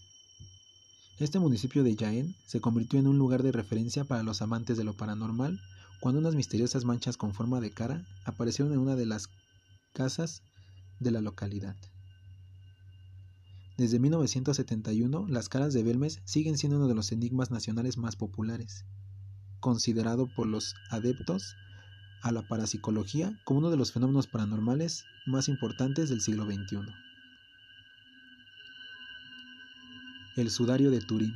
Este 1.18 1.38
municipio 1.38 1.84
de 1.84 1.96
Jaén 1.96 2.34
se 2.46 2.60
convirtió 2.60 2.98
en 2.98 3.06
un 3.06 3.18
lugar 3.18 3.42
de 3.42 3.52
referencia 3.52 4.04
para 4.04 4.22
los 4.22 4.42
amantes 4.42 4.76
de 4.78 4.84
lo 4.84 4.96
paranormal 4.96 5.60
cuando 6.00 6.18
unas 6.18 6.34
misteriosas 6.34 6.84
manchas 6.84 7.16
con 7.16 7.34
forma 7.34 7.60
de 7.60 7.70
cara 7.70 8.06
aparecieron 8.24 8.72
en 8.72 8.80
una 8.80 8.96
de 8.96 9.06
las 9.06 9.28
casas 9.92 10.42
de 10.98 11.10
la 11.10 11.20
localidad. 11.20 11.76
Desde 13.76 13.98
1971, 13.98 15.26
las 15.28 15.48
caras 15.48 15.72
de 15.72 15.82
Belmes 15.82 16.20
siguen 16.24 16.58
siendo 16.58 16.78
uno 16.78 16.88
de 16.88 16.94
los 16.94 17.12
enigmas 17.12 17.50
nacionales 17.50 17.96
más 17.96 18.16
populares, 18.16 18.84
considerado 19.60 20.26
por 20.34 20.46
los 20.46 20.74
adeptos 20.90 21.56
a 22.22 22.32
la 22.32 22.42
parapsicología 22.42 23.32
como 23.44 23.60
uno 23.60 23.70
de 23.70 23.76
los 23.76 23.92
fenómenos 23.92 24.26
paranormales 24.26 25.04
más 25.26 25.48
importantes 25.48 26.08
del 26.08 26.20
siglo 26.20 26.44
XXI. 26.44 26.92
el 30.40 30.50
sudario 30.50 30.90
de 30.90 31.00
Turín. 31.00 31.34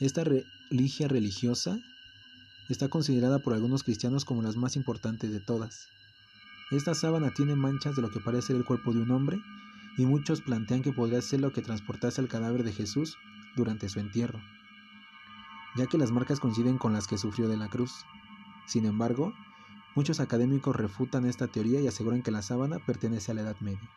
Esta 0.00 0.24
religia 0.24 1.08
religiosa 1.08 1.78
está 2.68 2.88
considerada 2.88 3.38
por 3.38 3.54
algunos 3.54 3.82
cristianos 3.84 4.24
como 4.24 4.42
las 4.42 4.56
más 4.56 4.76
importantes 4.76 5.30
de 5.30 5.40
todas. 5.40 5.88
Esta 6.70 6.94
sábana 6.94 7.32
tiene 7.34 7.56
manchas 7.56 7.96
de 7.96 8.02
lo 8.02 8.10
que 8.10 8.20
parece 8.20 8.48
ser 8.48 8.56
el 8.56 8.64
cuerpo 8.64 8.92
de 8.92 9.00
un 9.00 9.10
hombre 9.10 9.38
y 9.98 10.06
muchos 10.06 10.40
plantean 10.40 10.82
que 10.82 10.92
podría 10.92 11.20
ser 11.20 11.40
lo 11.40 11.52
que 11.52 11.62
transportase 11.62 12.20
el 12.20 12.28
cadáver 12.28 12.64
de 12.64 12.72
Jesús 12.72 13.16
durante 13.56 13.88
su 13.88 14.00
entierro, 14.00 14.40
ya 15.76 15.86
que 15.86 15.98
las 15.98 16.10
marcas 16.10 16.40
coinciden 16.40 16.78
con 16.78 16.92
las 16.92 17.06
que 17.06 17.18
sufrió 17.18 17.48
de 17.48 17.56
la 17.56 17.68
cruz. 17.68 18.04
Sin 18.66 18.86
embargo, 18.86 19.32
muchos 19.94 20.20
académicos 20.20 20.76
refutan 20.76 21.26
esta 21.26 21.48
teoría 21.48 21.80
y 21.80 21.86
aseguran 21.86 22.22
que 22.22 22.30
la 22.30 22.42
sábana 22.42 22.78
pertenece 22.84 23.32
a 23.32 23.34
la 23.34 23.42
Edad 23.42 23.56
Media. 23.60 23.90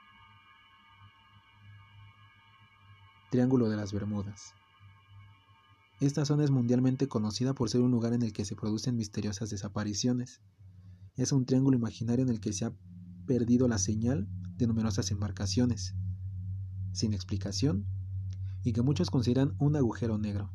Triángulo 3.30 3.70
de 3.70 3.77
las 3.77 3.94
Bermudas. 3.94 4.53
Esta 6.00 6.25
zona 6.25 6.44
es 6.44 6.51
mundialmente 6.51 7.08
conocida 7.08 7.53
por 7.53 7.70
ser 7.70 7.82
un 7.82 7.92
lugar 7.92 8.13
en 8.13 8.24
el 8.24 8.34
que 8.34 8.46
se 8.46 8.56
producen 8.56 8.98
misteriosas 8.98 9.50
desapariciones. 9.50 10.42
Es 11.15 11.32
un 11.32 11.46
triángulo 11.46 11.77
imaginario 11.77 12.24
en 12.24 12.30
el 12.30 12.42
que 12.42 12.53
se 12.53 12.65
ha 12.65 12.74
perdido 13.25 13.68
la 13.68 13.77
señal 13.77 14.27
de 14.58 14.68
numerosas 14.68 15.12
embarcaciones, 15.12 15.96
sin 16.92 17.13
explicación, 17.13 17.86
y 18.64 18.74
que 18.74 18.81
muchos 18.81 19.09
consideran 19.09 19.55
un 19.59 19.75
agujero 19.75 20.18
negro. 20.18 20.51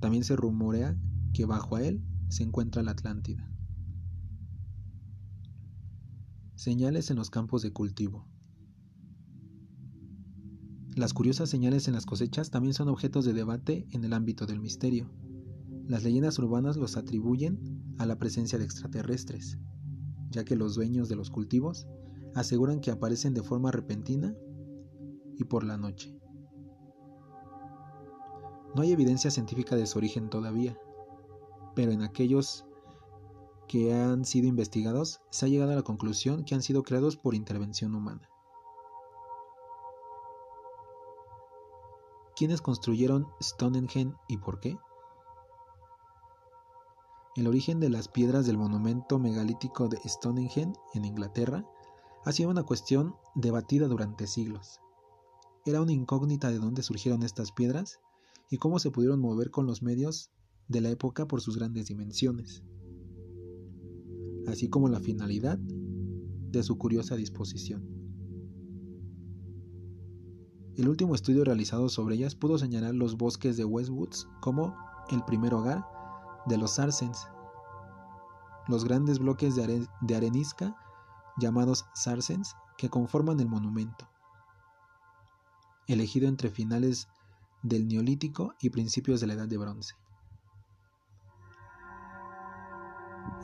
También 0.00 0.24
se 0.24 0.36
rumorea 0.36 0.96
que 1.32 1.44
bajo 1.44 1.76
a 1.76 1.82
él 1.82 2.04
se 2.28 2.42
encuentra 2.42 2.82
la 2.82 2.92
Atlántida. 2.92 3.50
Señales 6.54 7.10
en 7.10 7.16
los 7.16 7.30
campos 7.30 7.62
de 7.62 7.72
cultivo. 7.72 8.26
Las 10.94 11.14
curiosas 11.14 11.48
señales 11.48 11.86
en 11.86 11.94
las 11.94 12.06
cosechas 12.06 12.50
también 12.50 12.74
son 12.74 12.88
objetos 12.88 13.24
de 13.24 13.32
debate 13.32 13.86
en 13.92 14.04
el 14.04 14.12
ámbito 14.12 14.46
del 14.46 14.60
misterio. 14.60 15.10
Las 15.86 16.02
leyendas 16.02 16.38
urbanas 16.38 16.76
los 16.76 16.96
atribuyen 16.96 17.94
a 17.98 18.06
la 18.06 18.18
presencia 18.18 18.58
de 18.58 18.64
extraterrestres, 18.64 19.58
ya 20.30 20.44
que 20.44 20.56
los 20.56 20.74
dueños 20.74 21.08
de 21.08 21.16
los 21.16 21.30
cultivos 21.30 21.86
aseguran 22.34 22.80
que 22.80 22.90
aparecen 22.90 23.34
de 23.34 23.42
forma 23.42 23.70
repentina 23.70 24.34
y 25.36 25.44
por 25.44 25.64
la 25.64 25.76
noche. 25.76 26.18
No 28.78 28.84
hay 28.84 28.92
evidencia 28.92 29.32
científica 29.32 29.74
de 29.74 29.88
su 29.88 29.98
origen 29.98 30.30
todavía, 30.30 30.78
pero 31.74 31.90
en 31.90 32.02
aquellos 32.02 32.64
que 33.66 33.92
han 33.92 34.24
sido 34.24 34.46
investigados 34.46 35.20
se 35.30 35.46
ha 35.46 35.48
llegado 35.48 35.72
a 35.72 35.74
la 35.74 35.82
conclusión 35.82 36.44
que 36.44 36.54
han 36.54 36.62
sido 36.62 36.84
creados 36.84 37.16
por 37.16 37.34
intervención 37.34 37.96
humana. 37.96 38.30
¿Quiénes 42.36 42.62
construyeron 42.62 43.26
Stonehenge 43.42 44.12
y 44.28 44.36
por 44.36 44.60
qué? 44.60 44.78
El 47.34 47.48
origen 47.48 47.80
de 47.80 47.90
las 47.90 48.06
piedras 48.06 48.46
del 48.46 48.58
monumento 48.58 49.18
megalítico 49.18 49.88
de 49.88 49.98
Stonehenge 50.08 50.72
en 50.94 51.04
Inglaterra 51.04 51.68
ha 52.24 52.30
sido 52.30 52.48
una 52.48 52.62
cuestión 52.62 53.16
debatida 53.34 53.88
durante 53.88 54.28
siglos. 54.28 54.78
Era 55.64 55.82
una 55.82 55.90
incógnita 55.90 56.52
de 56.52 56.60
dónde 56.60 56.84
surgieron 56.84 57.24
estas 57.24 57.50
piedras 57.50 57.98
y 58.50 58.58
cómo 58.58 58.78
se 58.78 58.90
pudieron 58.90 59.20
mover 59.20 59.50
con 59.50 59.66
los 59.66 59.82
medios 59.82 60.30
de 60.68 60.80
la 60.80 60.90
época 60.90 61.26
por 61.26 61.40
sus 61.40 61.56
grandes 61.56 61.86
dimensiones, 61.86 62.62
así 64.46 64.68
como 64.68 64.88
la 64.88 65.00
finalidad 65.00 65.58
de 65.58 66.62
su 66.62 66.78
curiosa 66.78 67.16
disposición. 67.16 67.98
El 70.76 70.88
último 70.88 71.14
estudio 71.14 71.44
realizado 71.44 71.88
sobre 71.88 72.14
ellas 72.14 72.36
pudo 72.36 72.56
señalar 72.56 72.94
los 72.94 73.16
bosques 73.16 73.56
de 73.56 73.64
Westwoods 73.64 74.28
como 74.40 74.76
el 75.10 75.24
primer 75.24 75.52
hogar 75.52 75.84
de 76.46 76.56
los 76.56 76.76
Sarsens. 76.76 77.26
Los 78.68 78.84
grandes 78.84 79.18
bloques 79.18 79.56
de, 79.56 80.16
arenisca 80.16 80.76
llamados 81.38 81.84
Sarsens 81.94 82.54
que 82.76 82.88
conforman 82.88 83.40
el 83.40 83.48
monumento, 83.48 84.08
elegido 85.88 86.28
entre 86.28 86.50
finales 86.50 87.08
del 87.62 87.88
Neolítico 87.88 88.54
y 88.60 88.70
principios 88.70 89.20
de 89.20 89.26
la 89.26 89.34
Edad 89.34 89.48
de 89.48 89.58
Bronce. 89.58 89.94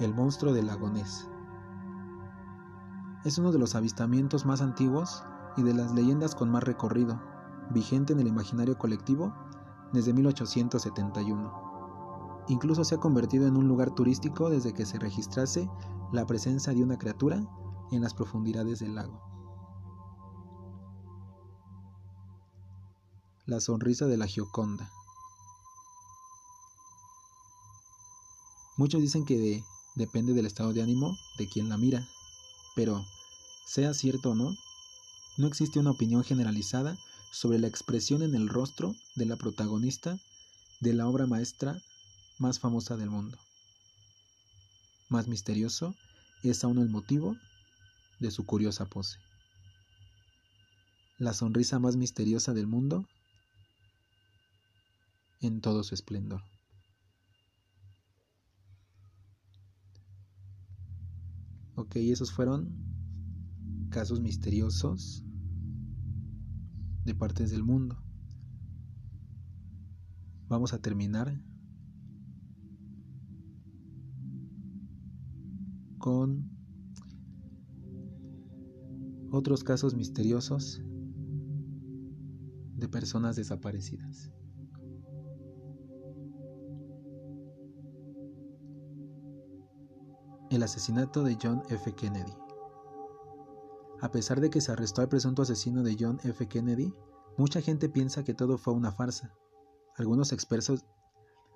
El 0.01 0.15
monstruo 0.15 0.53
del 0.53 0.67
lagonés 0.67 1.29
es 3.25 3.39
uno 3.39 3.53
de 3.53 3.59
los 3.59 3.75
avistamientos 3.75 4.45
más 4.45 4.61
antiguos 4.61 5.23
y 5.57 5.63
de 5.63 5.73
las 5.73 5.93
leyendas 5.93 6.35
con 6.35 6.51
más 6.51 6.63
recorrido, 6.63 7.23
vigente 7.71 8.13
en 8.13 8.21
el 8.21 8.27
imaginario 8.27 8.77
colectivo 8.77 9.35
desde 9.93 10.13
1871. 10.13 12.45
Incluso 12.49 12.85
se 12.85 12.97
ha 12.97 12.99
convertido 12.99 13.47
en 13.47 13.57
un 13.57 13.67
lugar 13.67 13.95
turístico 13.95 14.51
desde 14.51 14.75
que 14.75 14.85
se 14.85 14.99
registrase 14.99 15.71
la 16.13 16.27
presencia 16.27 16.75
de 16.75 16.83
una 16.83 16.99
criatura 16.99 17.43
en 17.91 18.03
las 18.03 18.13
profundidades 18.13 18.81
del 18.81 18.95
lago. 18.95 19.34
La 23.47 23.61
sonrisa 23.61 24.07
de 24.07 24.17
la 24.17 24.27
Gioconda. 24.27 24.91
Muchos 28.79 29.03
dicen 29.03 29.27
que 29.27 29.63
depende 29.97 30.33
del 30.33 30.47
estado 30.47 30.73
de 30.73 30.81
ánimo 30.81 31.19
de 31.37 31.47
quien 31.47 31.69
la 31.69 31.77
mira, 31.77 32.09
pero 32.75 33.05
sea 33.67 33.93
cierto 33.93 34.31
o 34.31 34.35
no, 34.35 34.57
no 35.37 35.47
existe 35.47 35.79
una 35.79 35.91
opinión 35.91 36.25
generalizada 36.25 36.97
sobre 37.33 37.59
la 37.59 37.67
expresión 37.67 38.23
en 38.23 38.35
el 38.35 38.49
rostro 38.49 38.95
de 39.15 39.27
la 39.27 39.37
protagonista 39.37 40.19
de 40.81 40.95
la 40.95 41.07
obra 41.07 41.27
maestra 41.27 41.83
más 42.39 42.59
famosa 42.61 42.97
del 42.97 43.11
mundo. 43.11 43.37
Más 45.11 45.29
misterioso 45.29 45.95
es 46.43 46.65
aún 46.65 46.79
el 46.79 46.89
motivo 46.89 47.37
de 48.21 48.31
su 48.31 48.47
curiosa 48.47 48.87
pose. 48.87 49.19
La 51.19 51.35
sonrisa 51.35 51.79
más 51.79 51.97
misteriosa 51.97 52.55
del 52.55 52.67
mundo 52.67 53.07
en 55.41 55.61
todo 55.61 55.83
su 55.83 55.95
esplendor. 55.95 56.43
Ok, 61.77 61.97
esos 61.97 62.33
fueron 62.33 62.73
casos 63.91 64.21
misteriosos 64.21 65.25
de 67.05 67.15
partes 67.15 67.51
del 67.51 67.63
mundo. 67.63 67.97
Vamos 70.49 70.73
a 70.73 70.79
terminar 70.79 71.41
con 75.99 76.51
otros 79.31 79.65
casos 79.65 79.95
misteriosos 79.95 80.83
de 82.77 82.89
personas 82.89 83.37
desaparecidas. 83.37 84.04
El 90.55 90.63
asesinato 90.63 91.25
de 91.25 91.37
John 91.43 91.65
F. 91.69 91.93
Kennedy. 91.95 92.33
A 94.01 94.13
pesar 94.13 94.41
de 94.41 94.51
que 94.51 94.61
se 94.61 94.71
arrestó 94.71 95.03
al 95.03 95.09
presunto 95.09 95.43
asesino 95.43 95.83
de 95.83 95.97
John 95.99 96.21
F. 96.23 96.47
Kennedy, 96.47 96.95
mucha 97.37 97.61
gente 97.61 97.89
piensa 97.89 98.23
que 98.23 98.35
todo 98.35 98.57
fue 98.57 98.73
una 98.73 98.93
farsa. 98.93 99.35
Algunos 99.97 100.31
expertos 100.31 100.85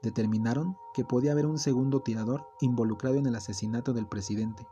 determinaron 0.02 0.76
que 0.94 1.04
podía 1.04 1.30
haber 1.30 1.46
un 1.46 1.60
segundo 1.60 2.00
tirador 2.00 2.48
involucrado 2.60 3.14
en 3.14 3.26
el 3.26 3.36
asesinato 3.36 3.92
del 3.92 4.08
presidente 4.08 4.66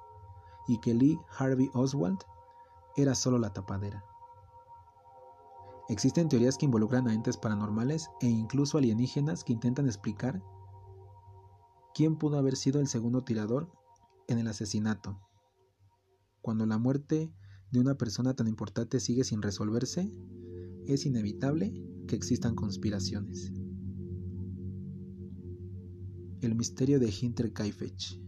y 0.66 0.80
que 0.80 0.92
Lee 0.92 1.20
Harvey 1.38 1.70
Oswald 1.72 2.18
era 2.96 3.14
solo 3.14 3.38
la 3.38 3.52
tapadera. 3.52 4.04
Existen 5.88 6.28
teorías 6.28 6.58
que 6.58 6.64
involucran 6.64 7.06
a 7.06 7.14
entes 7.14 7.36
paranormales 7.36 8.10
e 8.20 8.26
incluso 8.26 8.78
alienígenas 8.78 9.44
que 9.44 9.52
intentan 9.52 9.86
explicar 9.86 10.42
quién 11.94 12.16
pudo 12.16 12.38
haber 12.38 12.56
sido 12.56 12.80
el 12.80 12.88
segundo 12.88 13.22
tirador 13.22 13.70
en 14.28 14.38
el 14.38 14.48
asesinato. 14.48 15.20
Cuando 16.40 16.66
la 16.66 16.78
muerte 16.78 17.32
de 17.70 17.80
una 17.80 17.96
persona 17.96 18.34
tan 18.34 18.48
importante 18.48 19.00
sigue 19.00 19.24
sin 19.24 19.42
resolverse, 19.42 20.12
es 20.86 21.06
inevitable 21.06 21.74
que 22.06 22.16
existan 22.16 22.54
conspiraciones. 22.54 23.52
El 26.40 26.54
misterio 26.54 27.00
de 27.00 27.10
Hinterkaifeck. 27.10 28.20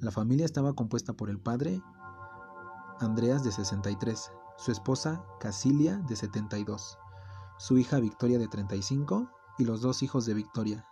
La 0.00 0.10
familia 0.10 0.46
estaba 0.46 0.74
compuesta 0.74 1.12
por 1.12 1.30
el 1.30 1.38
padre, 1.38 1.80
Andreas 2.98 3.44
de 3.44 3.52
63, 3.52 4.30
su 4.56 4.72
esposa 4.72 5.24
Casilia 5.38 5.98
de 6.08 6.16
72, 6.16 6.98
su 7.58 7.78
hija 7.78 8.00
Victoria 8.00 8.38
de 8.38 8.48
35 8.48 9.30
y 9.58 9.64
los 9.64 9.82
dos 9.82 10.02
hijos 10.02 10.26
de 10.26 10.34
Victoria, 10.34 10.86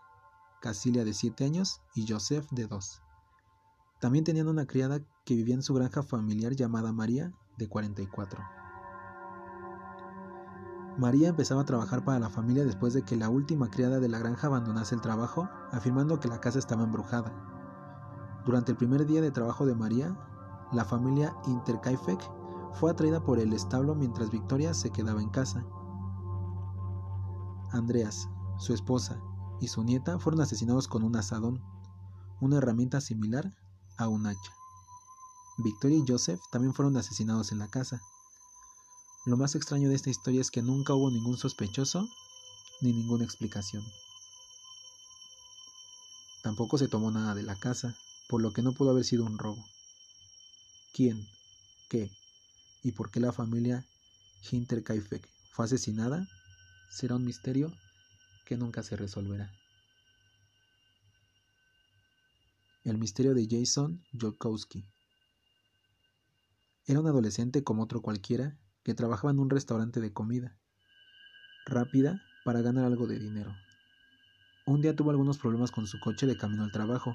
Casilia 0.61 1.05
de 1.05 1.15
7 1.15 1.45
años 1.45 1.81
y 1.95 2.07
Joseph 2.07 2.47
de 2.51 2.67
2. 2.67 3.03
También 4.01 4.25
tenían 4.25 4.49
una 4.49 4.67
criada 4.67 5.01
que 5.25 5.35
vivía 5.35 5.57
en 5.57 5.63
su 5.63 5.75
granja 5.75 6.03
familiar 6.03 6.53
llamada 6.55 6.93
María, 6.93 7.33
de 7.57 7.69
44. 7.69 8.41
María 10.99 11.29
empezaba 11.29 11.63
a 11.63 11.65
trabajar 11.65 12.05
para 12.05 12.19
la 12.19 12.29
familia 12.29 12.65
después 12.65 12.93
de 12.93 13.03
que 13.03 13.17
la 13.17 13.29
última 13.29 13.71
criada 13.71 13.99
de 13.99 14.09
la 14.09 14.19
granja 14.19 14.47
abandonase 14.47 14.95
el 14.95 15.01
trabajo, 15.01 15.49
afirmando 15.73 16.21
que 16.21 16.29
la 16.29 16.41
casa 16.41 16.59
estaba 16.59 16.85
embrujada. 16.85 17.33
Durante 18.45 18.73
el 18.73 18.79
primer 18.79 19.05
día 19.07 19.21
de 19.21 19.31
trabajo 19.31 19.67
de 19.67 19.75
María, 19.75 20.17
la 20.73 20.85
familia 20.85 21.35
Interkaifek 21.47 22.21
fue 22.75 22.91
atraída 22.91 23.23
por 23.23 23.39
el 23.39 23.53
establo 23.53 23.95
mientras 23.95 24.31
Victoria 24.31 24.75
se 24.75 24.91
quedaba 24.91 25.23
en 25.23 25.31
casa. 25.31 25.65
Andreas, 27.71 28.29
su 28.59 28.75
esposa 28.75 29.21
y 29.61 29.69
su 29.69 29.83
nieta 29.83 30.19
fueron 30.19 30.41
asesinados 30.41 30.87
con 30.89 31.03
un 31.03 31.17
asadón, 31.17 31.63
una 32.41 32.59
herramienta 32.59 33.01
similar 33.01 33.55
a 33.99 34.09
un 34.09 34.27
hacha. 34.27 34.53
Victoria 35.59 35.99
y 35.99 36.05
Joseph 36.07 36.41
también 36.51 36.73
fueron 36.73 36.97
asesinados 36.97 37.53
en 37.53 37.59
la 37.59 37.69
casa. 37.69 38.01
Lo 39.27 39.37
más 39.37 39.55
extraño 39.55 39.89
de 39.89 39.97
esta 39.97 40.09
historia 40.09 40.41
es 40.41 40.51
que 40.51 40.63
nunca 40.63 40.95
hubo 40.95 41.11
ningún 41.11 41.37
sospechoso 41.37 42.09
ni 42.81 42.93
ninguna 42.93 43.25
explicación. 43.25 43.85
Tampoco 46.43 46.79
se 46.79 46.89
tomó 46.89 47.11
nada 47.11 47.35
de 47.35 47.43
la 47.43 47.57
casa, 47.57 47.97
por 48.29 48.41
lo 48.41 48.53
que 48.53 48.63
no 48.63 48.73
pudo 48.73 48.91
haber 48.91 49.05
sido 49.05 49.25
un 49.25 49.37
robo. 49.37 49.63
¿Quién? 50.95 51.29
¿Qué? 51.91 52.11
¿Y 52.83 52.93
por 52.93 53.11
qué 53.11 53.21
la 53.21 53.33
familia 53.33 53.85
Hinterkaifeck 54.51 55.29
fue 55.53 55.65
asesinada? 55.65 56.27
Será 56.91 57.17
un 57.17 57.25
misterio 57.25 57.73
que 58.47 58.57
nunca 58.57 58.83
se 58.83 58.97
resolverá. 58.97 59.53
El 62.89 62.97
misterio 62.97 63.35
de 63.35 63.47
Jason 63.47 64.03
Jokowski. 64.19 64.83
Era 66.87 67.01
un 67.01 67.07
adolescente 67.07 67.63
como 67.63 67.83
otro 67.83 68.01
cualquiera 68.01 68.57
que 68.83 68.95
trabajaba 68.95 69.31
en 69.31 69.41
un 69.41 69.51
restaurante 69.51 70.01
de 70.01 70.15
comida 70.15 70.57
rápida 71.67 72.23
para 72.47 72.63
ganar 72.63 72.87
algo 72.87 73.07
de 73.07 73.19
dinero. 73.19 73.55
Un 74.65 74.81
día 74.81 74.97
tuvo 74.97 75.11
algunos 75.11 75.37
problemas 75.37 75.71
con 75.71 75.87
su 75.87 76.01
coche 76.01 76.27
de 76.27 76.39
camino 76.39 76.65
al 76.65 76.73
trabajo, 76.73 77.15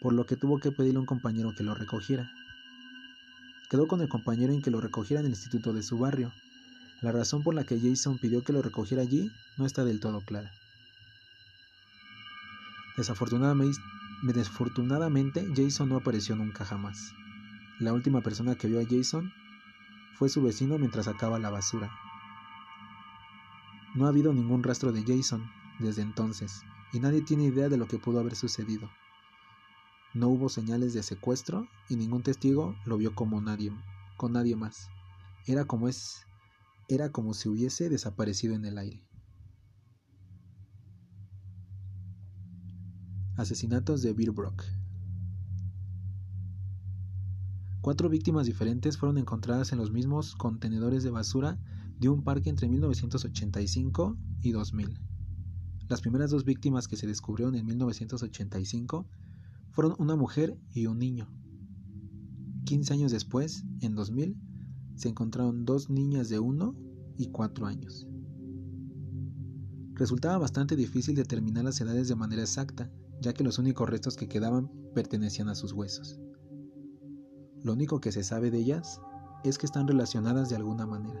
por 0.00 0.12
lo 0.12 0.24
que 0.24 0.36
tuvo 0.36 0.60
que 0.60 0.70
pedirle 0.70 0.98
a 0.98 1.00
un 1.00 1.06
compañero 1.06 1.52
que 1.52 1.64
lo 1.64 1.74
recogiera. 1.74 2.30
Quedó 3.70 3.88
con 3.88 4.00
el 4.00 4.08
compañero 4.08 4.52
en 4.52 4.62
que 4.62 4.70
lo 4.70 4.80
recogiera 4.80 5.18
en 5.18 5.26
el 5.26 5.32
instituto 5.32 5.72
de 5.72 5.82
su 5.82 5.98
barrio. 5.98 6.32
La 7.02 7.10
razón 7.10 7.42
por 7.42 7.56
la 7.56 7.64
que 7.64 7.80
Jason 7.80 8.18
pidió 8.18 8.44
que 8.44 8.52
lo 8.52 8.62
recogiera 8.62 9.02
allí 9.02 9.32
no 9.56 9.66
está 9.66 9.84
del 9.84 9.98
todo 9.98 10.20
clara. 10.20 10.52
Desafortunadamente, 12.96 13.80
Desafortunadamente, 14.22 15.46
Jason 15.54 15.90
no 15.90 15.96
apareció 15.96 16.34
nunca 16.34 16.64
jamás. 16.64 17.12
La 17.78 17.92
última 17.92 18.20
persona 18.20 18.56
que 18.56 18.66
vio 18.66 18.80
a 18.80 18.84
Jason 18.84 19.32
fue 20.14 20.28
su 20.28 20.42
vecino 20.42 20.76
mientras 20.76 21.04
sacaba 21.04 21.38
la 21.38 21.50
basura. 21.50 21.88
No 23.94 24.06
ha 24.06 24.08
habido 24.08 24.32
ningún 24.32 24.64
rastro 24.64 24.90
de 24.90 25.04
Jason 25.06 25.48
desde 25.78 26.02
entonces, 26.02 26.62
y 26.92 26.98
nadie 26.98 27.22
tiene 27.22 27.44
idea 27.44 27.68
de 27.68 27.76
lo 27.76 27.86
que 27.86 27.98
pudo 27.98 28.18
haber 28.18 28.34
sucedido. 28.34 28.90
No 30.14 30.28
hubo 30.28 30.48
señales 30.48 30.94
de 30.94 31.04
secuestro 31.04 31.68
y 31.88 31.94
ningún 31.94 32.24
testigo 32.24 32.74
lo 32.86 32.96
vio 32.96 33.14
como 33.14 33.40
nadie, 33.40 33.70
con 34.16 34.32
nadie 34.32 34.56
más. 34.56 34.88
Era 35.46 35.64
como 35.66 35.86
es, 35.86 36.26
era 36.88 37.12
como 37.12 37.34
si 37.34 37.48
hubiese 37.48 37.88
desaparecido 37.88 38.56
en 38.56 38.64
el 38.64 38.78
aire. 38.78 39.07
Asesinatos 43.38 44.02
de 44.02 44.12
Brock. 44.12 44.64
Cuatro 47.80 48.08
víctimas 48.08 48.46
diferentes 48.46 48.98
fueron 48.98 49.16
encontradas 49.16 49.70
en 49.70 49.78
los 49.78 49.92
mismos 49.92 50.34
contenedores 50.34 51.04
de 51.04 51.10
basura 51.10 51.56
de 52.00 52.08
un 52.08 52.24
parque 52.24 52.50
entre 52.50 52.68
1985 52.68 54.18
y 54.42 54.50
2000. 54.50 54.98
Las 55.88 56.00
primeras 56.00 56.32
dos 56.32 56.44
víctimas 56.44 56.88
que 56.88 56.96
se 56.96 57.06
descubrieron 57.06 57.54
en 57.54 57.64
1985 57.64 59.06
fueron 59.70 59.94
una 60.00 60.16
mujer 60.16 60.58
y 60.74 60.86
un 60.86 60.98
niño. 60.98 61.28
15 62.64 62.92
años 62.92 63.12
después, 63.12 63.64
en 63.80 63.94
2000, 63.94 64.36
se 64.96 65.10
encontraron 65.10 65.64
dos 65.64 65.90
niñas 65.90 66.28
de 66.28 66.40
1 66.40 66.74
y 67.16 67.28
4 67.28 67.66
años. 67.66 68.08
Resultaba 69.94 70.38
bastante 70.38 70.74
difícil 70.74 71.14
determinar 71.14 71.62
las 71.62 71.80
edades 71.80 72.08
de 72.08 72.16
manera 72.16 72.42
exacta, 72.42 72.90
ya 73.20 73.32
que 73.32 73.44
los 73.44 73.58
únicos 73.58 73.88
restos 73.88 74.16
que 74.16 74.28
quedaban 74.28 74.70
pertenecían 74.94 75.48
a 75.48 75.54
sus 75.54 75.72
huesos. 75.72 76.18
Lo 77.62 77.72
único 77.72 78.00
que 78.00 78.12
se 78.12 78.22
sabe 78.22 78.50
de 78.50 78.58
ellas 78.58 79.00
es 79.44 79.58
que 79.58 79.66
están 79.66 79.88
relacionadas 79.88 80.48
de 80.48 80.56
alguna 80.56 80.86
manera. 80.86 81.20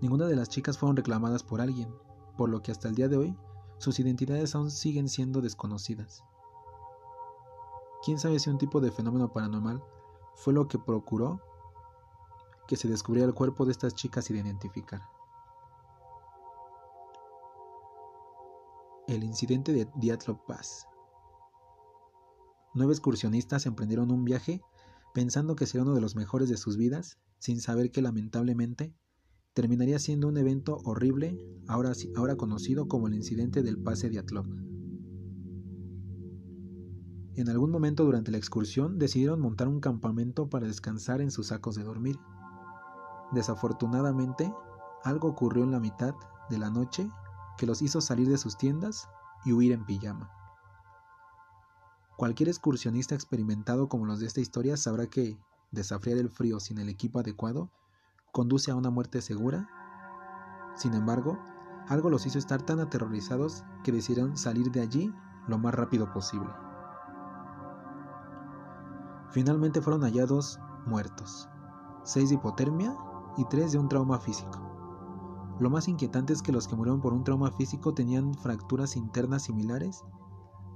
Ninguna 0.00 0.26
de 0.26 0.36
las 0.36 0.48
chicas 0.50 0.76
fueron 0.76 0.96
reclamadas 0.96 1.42
por 1.42 1.60
alguien, 1.60 1.88
por 2.36 2.50
lo 2.50 2.62
que 2.62 2.70
hasta 2.70 2.88
el 2.88 2.94
día 2.94 3.08
de 3.08 3.16
hoy 3.16 3.36
sus 3.78 3.98
identidades 3.98 4.54
aún 4.54 4.70
siguen 4.70 5.08
siendo 5.08 5.40
desconocidas. 5.40 6.22
¿Quién 8.04 8.18
sabe 8.18 8.38
si 8.38 8.50
un 8.50 8.58
tipo 8.58 8.80
de 8.80 8.90
fenómeno 8.90 9.32
paranormal 9.32 9.82
fue 10.34 10.52
lo 10.52 10.68
que 10.68 10.78
procuró 10.78 11.40
que 12.68 12.76
se 12.76 12.88
descubriera 12.88 13.28
el 13.28 13.34
cuerpo 13.34 13.64
de 13.64 13.72
estas 13.72 13.94
chicas 13.94 14.26
sin 14.26 14.36
identificar? 14.36 15.15
El 19.16 19.24
incidente 19.24 19.72
de 19.72 19.88
Diatlov 19.96 20.44
Pass. 20.44 20.86
Nueve 22.74 22.92
excursionistas 22.92 23.64
emprendieron 23.64 24.12
un 24.12 24.26
viaje 24.26 24.60
pensando 25.14 25.56
que 25.56 25.64
sería 25.64 25.84
uno 25.84 25.94
de 25.94 26.02
los 26.02 26.16
mejores 26.16 26.50
de 26.50 26.58
sus 26.58 26.76
vidas, 26.76 27.18
sin 27.38 27.62
saber 27.62 27.90
que 27.90 28.02
lamentablemente 28.02 28.94
terminaría 29.54 29.98
siendo 29.98 30.28
un 30.28 30.36
evento 30.36 30.82
horrible, 30.84 31.40
ahora, 31.66 31.94
conocido 32.36 32.88
como 32.88 33.08
el 33.08 33.14
incidente 33.14 33.62
del 33.62 33.78
pase 33.78 34.10
Diatlov. 34.10 34.44
En 37.36 37.48
algún 37.48 37.70
momento 37.70 38.04
durante 38.04 38.30
la 38.30 38.36
excursión 38.36 38.98
decidieron 38.98 39.40
montar 39.40 39.66
un 39.66 39.80
campamento 39.80 40.50
para 40.50 40.66
descansar 40.66 41.22
en 41.22 41.30
sus 41.30 41.46
sacos 41.46 41.74
de 41.74 41.84
dormir. 41.84 42.18
Desafortunadamente, 43.32 44.52
algo 45.04 45.28
ocurrió 45.28 45.64
en 45.64 45.70
la 45.70 45.80
mitad 45.80 46.14
de 46.50 46.58
la 46.58 46.68
noche 46.68 47.10
que 47.56 47.66
los 47.66 47.82
hizo 47.82 48.00
salir 48.00 48.28
de 48.28 48.38
sus 48.38 48.56
tiendas 48.56 49.08
y 49.44 49.52
huir 49.52 49.72
en 49.72 49.84
pijama. 49.84 50.30
Cualquier 52.16 52.48
excursionista 52.48 53.14
experimentado 53.14 53.88
como 53.88 54.06
los 54.06 54.20
de 54.20 54.26
esta 54.26 54.40
historia 54.40 54.76
sabrá 54.76 55.06
que 55.06 55.38
desafiar 55.70 56.16
el 56.16 56.30
frío 56.30 56.60
sin 56.60 56.78
el 56.78 56.88
equipo 56.88 57.20
adecuado 57.20 57.70
conduce 58.32 58.70
a 58.70 58.74
una 58.74 58.90
muerte 58.90 59.20
segura. 59.20 59.68
Sin 60.76 60.94
embargo, 60.94 61.38
algo 61.88 62.10
los 62.10 62.26
hizo 62.26 62.38
estar 62.38 62.62
tan 62.62 62.80
aterrorizados 62.80 63.64
que 63.84 63.92
decidieron 63.92 64.36
salir 64.36 64.70
de 64.70 64.80
allí 64.80 65.14
lo 65.46 65.58
más 65.58 65.74
rápido 65.74 66.12
posible. 66.12 66.50
Finalmente 69.30 69.80
fueron 69.82 70.02
hallados 70.02 70.58
muertos, 70.86 71.48
seis 72.02 72.30
de 72.30 72.36
hipotermia 72.36 72.96
y 73.36 73.44
tres 73.44 73.72
de 73.72 73.78
un 73.78 73.88
trauma 73.88 74.18
físico. 74.18 74.65
Lo 75.58 75.70
más 75.70 75.88
inquietante 75.88 76.34
es 76.34 76.42
que 76.42 76.52
los 76.52 76.68
que 76.68 76.76
murieron 76.76 77.00
por 77.00 77.14
un 77.14 77.24
trauma 77.24 77.50
físico 77.50 77.94
tenían 77.94 78.34
fracturas 78.34 78.96
internas 78.96 79.44
similares 79.44 80.02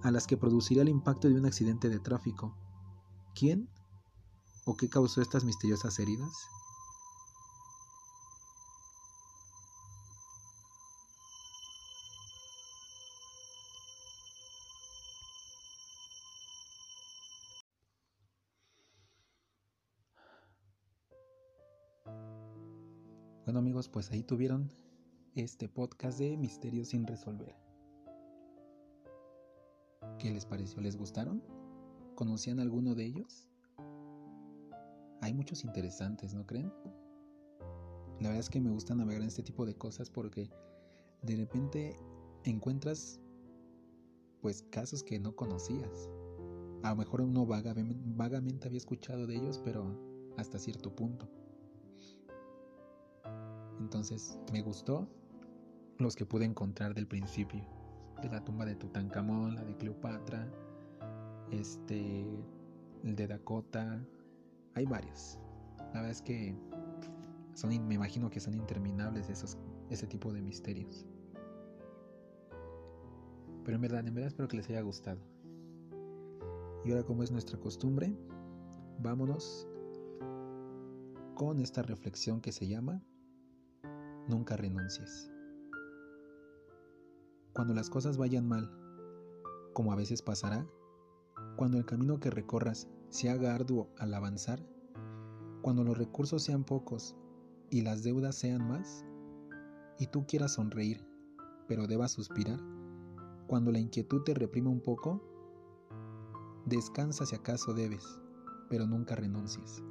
a 0.02 0.10
las 0.10 0.26
que 0.26 0.38
produciría 0.38 0.82
el 0.82 0.88
impacto 0.88 1.28
de 1.28 1.34
un 1.34 1.44
accidente 1.44 1.90
de 1.90 2.00
tráfico. 2.00 2.56
¿Quién 3.34 3.68
o 4.64 4.76
qué 4.76 4.88
causó 4.88 5.20
estas 5.20 5.44
misteriosas 5.44 5.98
heridas? 5.98 6.32
Pues 23.88 24.10
ahí 24.10 24.22
tuvieron 24.22 24.70
este 25.34 25.68
podcast 25.68 26.18
de 26.18 26.36
Misterios 26.36 26.88
sin 26.88 27.06
resolver. 27.06 27.54
¿Qué 30.18 30.30
les 30.30 30.44
pareció? 30.44 30.80
¿Les 30.80 30.96
gustaron? 30.96 31.42
¿Conocían 32.14 32.60
alguno 32.60 32.94
de 32.94 33.06
ellos? 33.06 33.48
Hay 35.22 35.32
muchos 35.32 35.64
interesantes, 35.64 36.34
¿no 36.34 36.46
creen? 36.46 36.72
La 38.20 38.28
verdad 38.28 38.40
es 38.40 38.50
que 38.50 38.60
me 38.60 38.70
gusta 38.70 38.94
navegar 38.94 39.22
en 39.22 39.28
este 39.28 39.42
tipo 39.42 39.64
de 39.64 39.74
cosas 39.74 40.10
porque 40.10 40.50
de 41.22 41.36
repente 41.36 41.96
encuentras 42.44 43.20
pues 44.42 44.62
casos 44.70 45.02
que 45.02 45.18
no 45.18 45.34
conocías. 45.36 46.08
A 46.82 46.90
lo 46.90 46.96
mejor 46.96 47.20
uno 47.22 47.46
vagamente 47.46 48.66
había 48.66 48.78
escuchado 48.78 49.26
de 49.26 49.36
ellos, 49.36 49.60
pero 49.64 49.98
hasta 50.36 50.58
cierto 50.58 50.94
punto. 50.94 51.28
Entonces 53.80 54.38
me 54.52 54.62
gustó 54.62 55.08
los 55.98 56.14
que 56.14 56.26
pude 56.26 56.44
encontrar 56.44 56.94
del 56.94 57.06
principio. 57.06 57.66
De 58.22 58.28
la 58.28 58.44
tumba 58.44 58.66
de 58.66 58.76
Tutankamón, 58.76 59.54
la 59.54 59.64
de 59.64 59.74
Cleopatra, 59.76 60.46
este, 61.50 62.26
el 63.02 63.16
de 63.16 63.26
Dakota. 63.26 64.04
Hay 64.74 64.84
varios. 64.84 65.38
La 65.78 66.02
verdad 66.02 66.10
es 66.10 66.22
que 66.22 66.54
son, 67.54 67.70
me 67.88 67.94
imagino 67.94 68.30
que 68.30 68.38
son 68.38 68.54
interminables 68.54 69.30
esos, 69.30 69.56
ese 69.88 70.06
tipo 70.06 70.32
de 70.32 70.42
misterios. 70.42 71.06
Pero 73.64 73.76
en 73.76 73.80
verdad, 73.80 74.06
en 74.06 74.14
verdad 74.14 74.28
espero 74.28 74.48
que 74.48 74.58
les 74.58 74.68
haya 74.68 74.82
gustado. 74.82 75.20
Y 76.84 76.90
ahora 76.90 77.04
como 77.04 77.22
es 77.22 77.30
nuestra 77.30 77.58
costumbre, 77.58 78.14
vámonos 78.98 79.66
con 81.34 81.60
esta 81.60 81.82
reflexión 81.82 82.40
que 82.40 82.52
se 82.52 82.68
llama 82.68 83.02
nunca 84.28 84.56
renuncies. 84.56 85.30
Cuando 87.52 87.74
las 87.74 87.90
cosas 87.90 88.16
vayan 88.16 88.46
mal, 88.48 88.70
como 89.74 89.92
a 89.92 89.96
veces 89.96 90.22
pasará, 90.22 90.66
cuando 91.56 91.78
el 91.78 91.84
camino 91.84 92.20
que 92.20 92.30
recorras 92.30 92.88
se 93.10 93.28
haga 93.28 93.54
arduo 93.54 93.90
al 93.98 94.14
avanzar, 94.14 94.64
cuando 95.62 95.84
los 95.84 95.98
recursos 95.98 96.42
sean 96.42 96.64
pocos 96.64 97.16
y 97.70 97.82
las 97.82 98.02
deudas 98.02 98.36
sean 98.36 98.66
más, 98.66 99.04
y 99.98 100.06
tú 100.06 100.26
quieras 100.26 100.54
sonreír, 100.54 101.06
pero 101.68 101.86
debas 101.86 102.12
suspirar, 102.12 102.60
cuando 103.46 103.72
la 103.72 103.78
inquietud 103.78 104.22
te 104.22 104.32
reprima 104.32 104.70
un 104.70 104.80
poco, 104.80 105.20
descansa 106.66 107.26
si 107.26 107.34
acaso 107.34 107.74
debes, 107.74 108.20
pero 108.68 108.86
nunca 108.86 109.16
renuncies. 109.16 109.82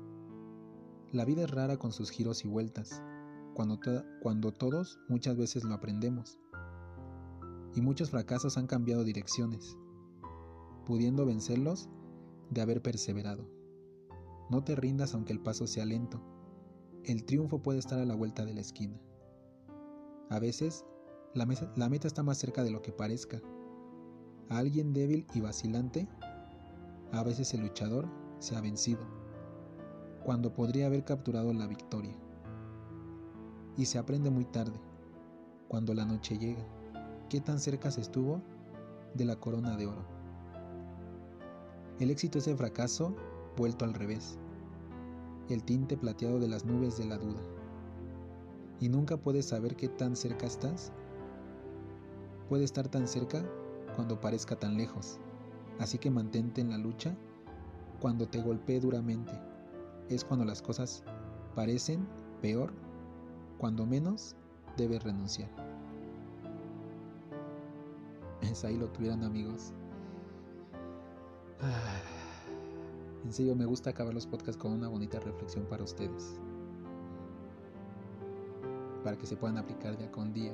La 1.12 1.26
vida 1.26 1.44
es 1.44 1.52
rara 1.52 1.78
con 1.78 1.92
sus 1.92 2.10
giros 2.10 2.46
y 2.46 2.48
vueltas, 2.48 3.04
cuando, 4.22 4.54
todos 4.54 5.00
muchas 5.10 5.36
veces 5.36 5.66
lo 5.66 5.74
aprendemos. 5.74 6.40
Y 7.76 7.82
muchos 7.82 8.10
fracasos 8.10 8.58
han 8.58 8.68
cambiado 8.68 9.04
direcciones, 9.04 9.78
pudiendo 10.86 11.26
vencerlos 11.26 11.90
de 12.52 12.62
haber 12.62 12.82
perseverado. 12.82 13.50
No 14.50 14.64
te 14.64 14.76
rindas 14.76 15.14
aunque 15.14 15.34
el 15.34 15.42
paso 15.42 15.68
sea 15.68 15.86
lento. 15.86 16.22
El 17.04 17.26
triunfo 17.26 17.62
puede 17.62 17.80
estar 17.80 18.00
a 18.00 18.06
la 18.06 18.16
vuelta 18.16 18.46
de 18.46 18.54
la 18.54 18.62
esquina. 18.62 18.98
A 20.30 20.40
veces, 20.40 20.86
la, 21.34 21.46
la 21.76 21.90
meta 21.90 22.08
está 22.08 22.24
más 22.24 22.38
cerca 22.38 22.64
de 22.64 22.72
lo 22.72 22.82
que 22.82 22.94
parezca. 22.94 23.42
A 24.48 24.58
alguien 24.58 24.94
débil 24.94 25.28
y 25.34 25.42
vacilante, 25.42 26.08
a 27.12 27.24
veces 27.24 27.54
el 27.54 27.62
luchador 27.62 28.08
se 28.40 28.56
ha 28.56 28.62
vencido, 28.62 29.02
cuando 30.24 30.54
podría 30.54 30.86
haber 30.86 31.04
capturado 31.04 31.54
la 31.54 31.68
victoria 31.68 32.16
y 33.80 33.86
se 33.86 33.98
aprende 33.98 34.30
muy 34.30 34.44
tarde, 34.44 34.78
cuando 35.70 35.94
la 35.94 36.04
noche 36.04 36.38
llega, 36.38 36.66
qué 37.30 37.40
tan 37.40 37.60
cerca 37.60 37.90
se 37.90 38.02
estuvo 38.02 38.42
de 39.14 39.24
la 39.24 39.38
corona 39.38 39.78
de 39.78 39.88
oro. 39.88 40.04
El 41.98 42.12
éxito 42.12 42.40
es 42.40 42.48
el 42.50 42.58
fracaso 42.58 43.16
vuelto 43.56 43.86
al 43.86 43.94
revés, 43.94 44.38
el 45.48 45.64
tinte 45.64 45.96
plateado 45.96 46.42
de 46.42 46.50
las 46.50 46.66
nubes 46.66 46.98
de 46.98 47.06
la 47.06 47.18
duda. 47.18 47.40
Y 48.82 48.90
nunca 48.90 49.16
puedes 49.16 49.46
saber 49.46 49.78
qué 49.78 49.88
tan 49.88 50.18
cerca 50.18 50.46
estás. 50.46 50.92
Puede 52.50 52.66
estar 52.66 52.90
tan 52.90 53.08
cerca 53.08 53.46
cuando 53.96 54.20
parezca 54.20 54.58
tan 54.58 54.76
lejos. 54.76 55.20
Así 55.80 55.98
que 56.00 56.12
mantente 56.12 56.60
en 56.60 56.72
la 56.72 56.78
lucha 56.78 57.16
cuando 58.02 58.28
te 58.28 58.42
golpee 58.42 58.82
duramente. 58.82 59.32
Es 60.10 60.26
cuando 60.26 60.44
las 60.44 60.62
cosas 60.62 61.06
parecen 61.56 62.06
peor 62.42 62.74
cuando 63.60 63.86
menos 63.86 64.36
debes 64.78 65.04
renunciar. 65.04 65.50
Es 68.42 68.64
ahí 68.64 68.78
lo 68.78 68.88
tuvieran 68.88 69.24
amigos. 69.24 69.74
Ah, 71.62 72.00
en 73.26 73.34
serio 73.34 73.56
me 73.56 73.66
gusta 73.66 73.90
acabar 73.90 74.14
los 74.14 74.26
podcasts 74.26 74.60
con 74.60 74.72
una 74.72 74.88
bonita 74.88 75.20
reflexión 75.20 75.66
para 75.66 75.84
ustedes. 75.84 76.40
Para 79.04 79.18
que 79.18 79.28
se 79.28 79.36
puedan 79.36 79.58
aplicar 79.58 79.98
día 79.98 80.10
con 80.10 80.34
día 80.34 80.54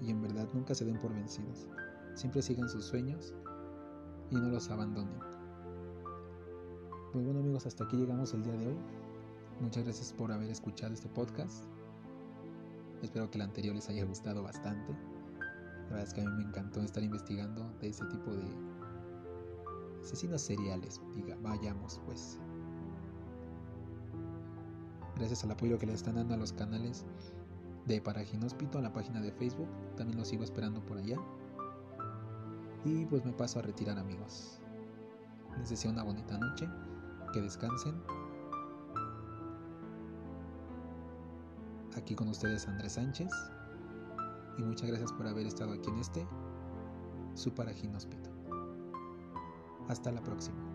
y 0.00 0.10
en 0.10 0.22
verdad 0.22 0.48
nunca 0.54 0.74
se 0.74 0.84
den 0.84 0.98
por 0.98 1.12
vencidos. 1.12 1.66
Siempre 2.14 2.40
sigan 2.40 2.68
sus 2.68 2.84
sueños 2.84 3.34
y 4.30 4.36
no 4.36 4.48
los 4.48 4.70
abandonen. 4.70 5.18
Pues 7.12 7.24
bueno 7.24 7.40
amigos, 7.40 7.66
hasta 7.66 7.84
aquí 7.84 7.96
llegamos 7.96 8.32
el 8.32 8.44
día 8.44 8.54
de 8.54 8.68
hoy. 8.68 8.76
Muchas 9.60 9.82
gracias 9.82 10.12
por 10.12 10.30
haber 10.30 10.50
escuchado 10.50 10.94
este 10.94 11.08
podcast. 11.08 11.64
Espero 13.02 13.30
que 13.30 13.38
el 13.38 13.42
anterior 13.42 13.74
les 13.74 13.88
haya 13.88 14.04
gustado 14.04 14.42
bastante. 14.42 14.92
La 15.84 15.94
verdad 15.94 16.02
es 16.02 16.14
que 16.14 16.20
a 16.20 16.24
mí 16.24 16.30
me 16.36 16.42
encantó 16.42 16.82
estar 16.82 17.02
investigando 17.02 17.70
de 17.80 17.88
ese 17.88 18.04
tipo 18.06 18.32
de 18.32 18.44
asesinos 20.02 20.42
seriales. 20.42 21.00
Diga, 21.14 21.36
vayamos 21.42 22.00
pues. 22.04 22.38
Gracias 25.16 25.44
al 25.44 25.50
apoyo 25.52 25.78
que 25.78 25.86
le 25.86 25.94
están 25.94 26.16
dando 26.16 26.34
a 26.34 26.36
los 26.36 26.52
canales 26.52 27.04
de 27.86 28.00
Paraginóspito, 28.00 28.78
a 28.78 28.82
la 28.82 28.92
página 28.92 29.20
de 29.20 29.32
Facebook. 29.32 29.68
También 29.96 30.18
los 30.18 30.28
sigo 30.28 30.44
esperando 30.44 30.84
por 30.84 30.98
allá. 30.98 31.18
Y 32.84 33.06
pues 33.06 33.24
me 33.24 33.32
paso 33.32 33.58
a 33.58 33.62
retirar 33.62 33.98
amigos. 33.98 34.60
Les 35.58 35.70
deseo 35.70 35.90
una 35.90 36.02
bonita 36.02 36.36
noche. 36.38 36.68
Que 37.32 37.42
descansen 37.42 37.94
Aquí 41.96 42.14
con 42.14 42.28
ustedes 42.28 42.66
Andrés 42.68 42.92
Sánchez 42.92 43.30
y 44.58 44.62
muchas 44.62 44.88
gracias 44.88 45.12
por 45.12 45.26
haber 45.26 45.46
estado 45.46 45.72
aquí 45.72 45.88
en 45.88 45.98
este 45.98 46.26
Super 47.34 47.68
Hasta 49.88 50.12
la 50.12 50.22
próxima. 50.22 50.67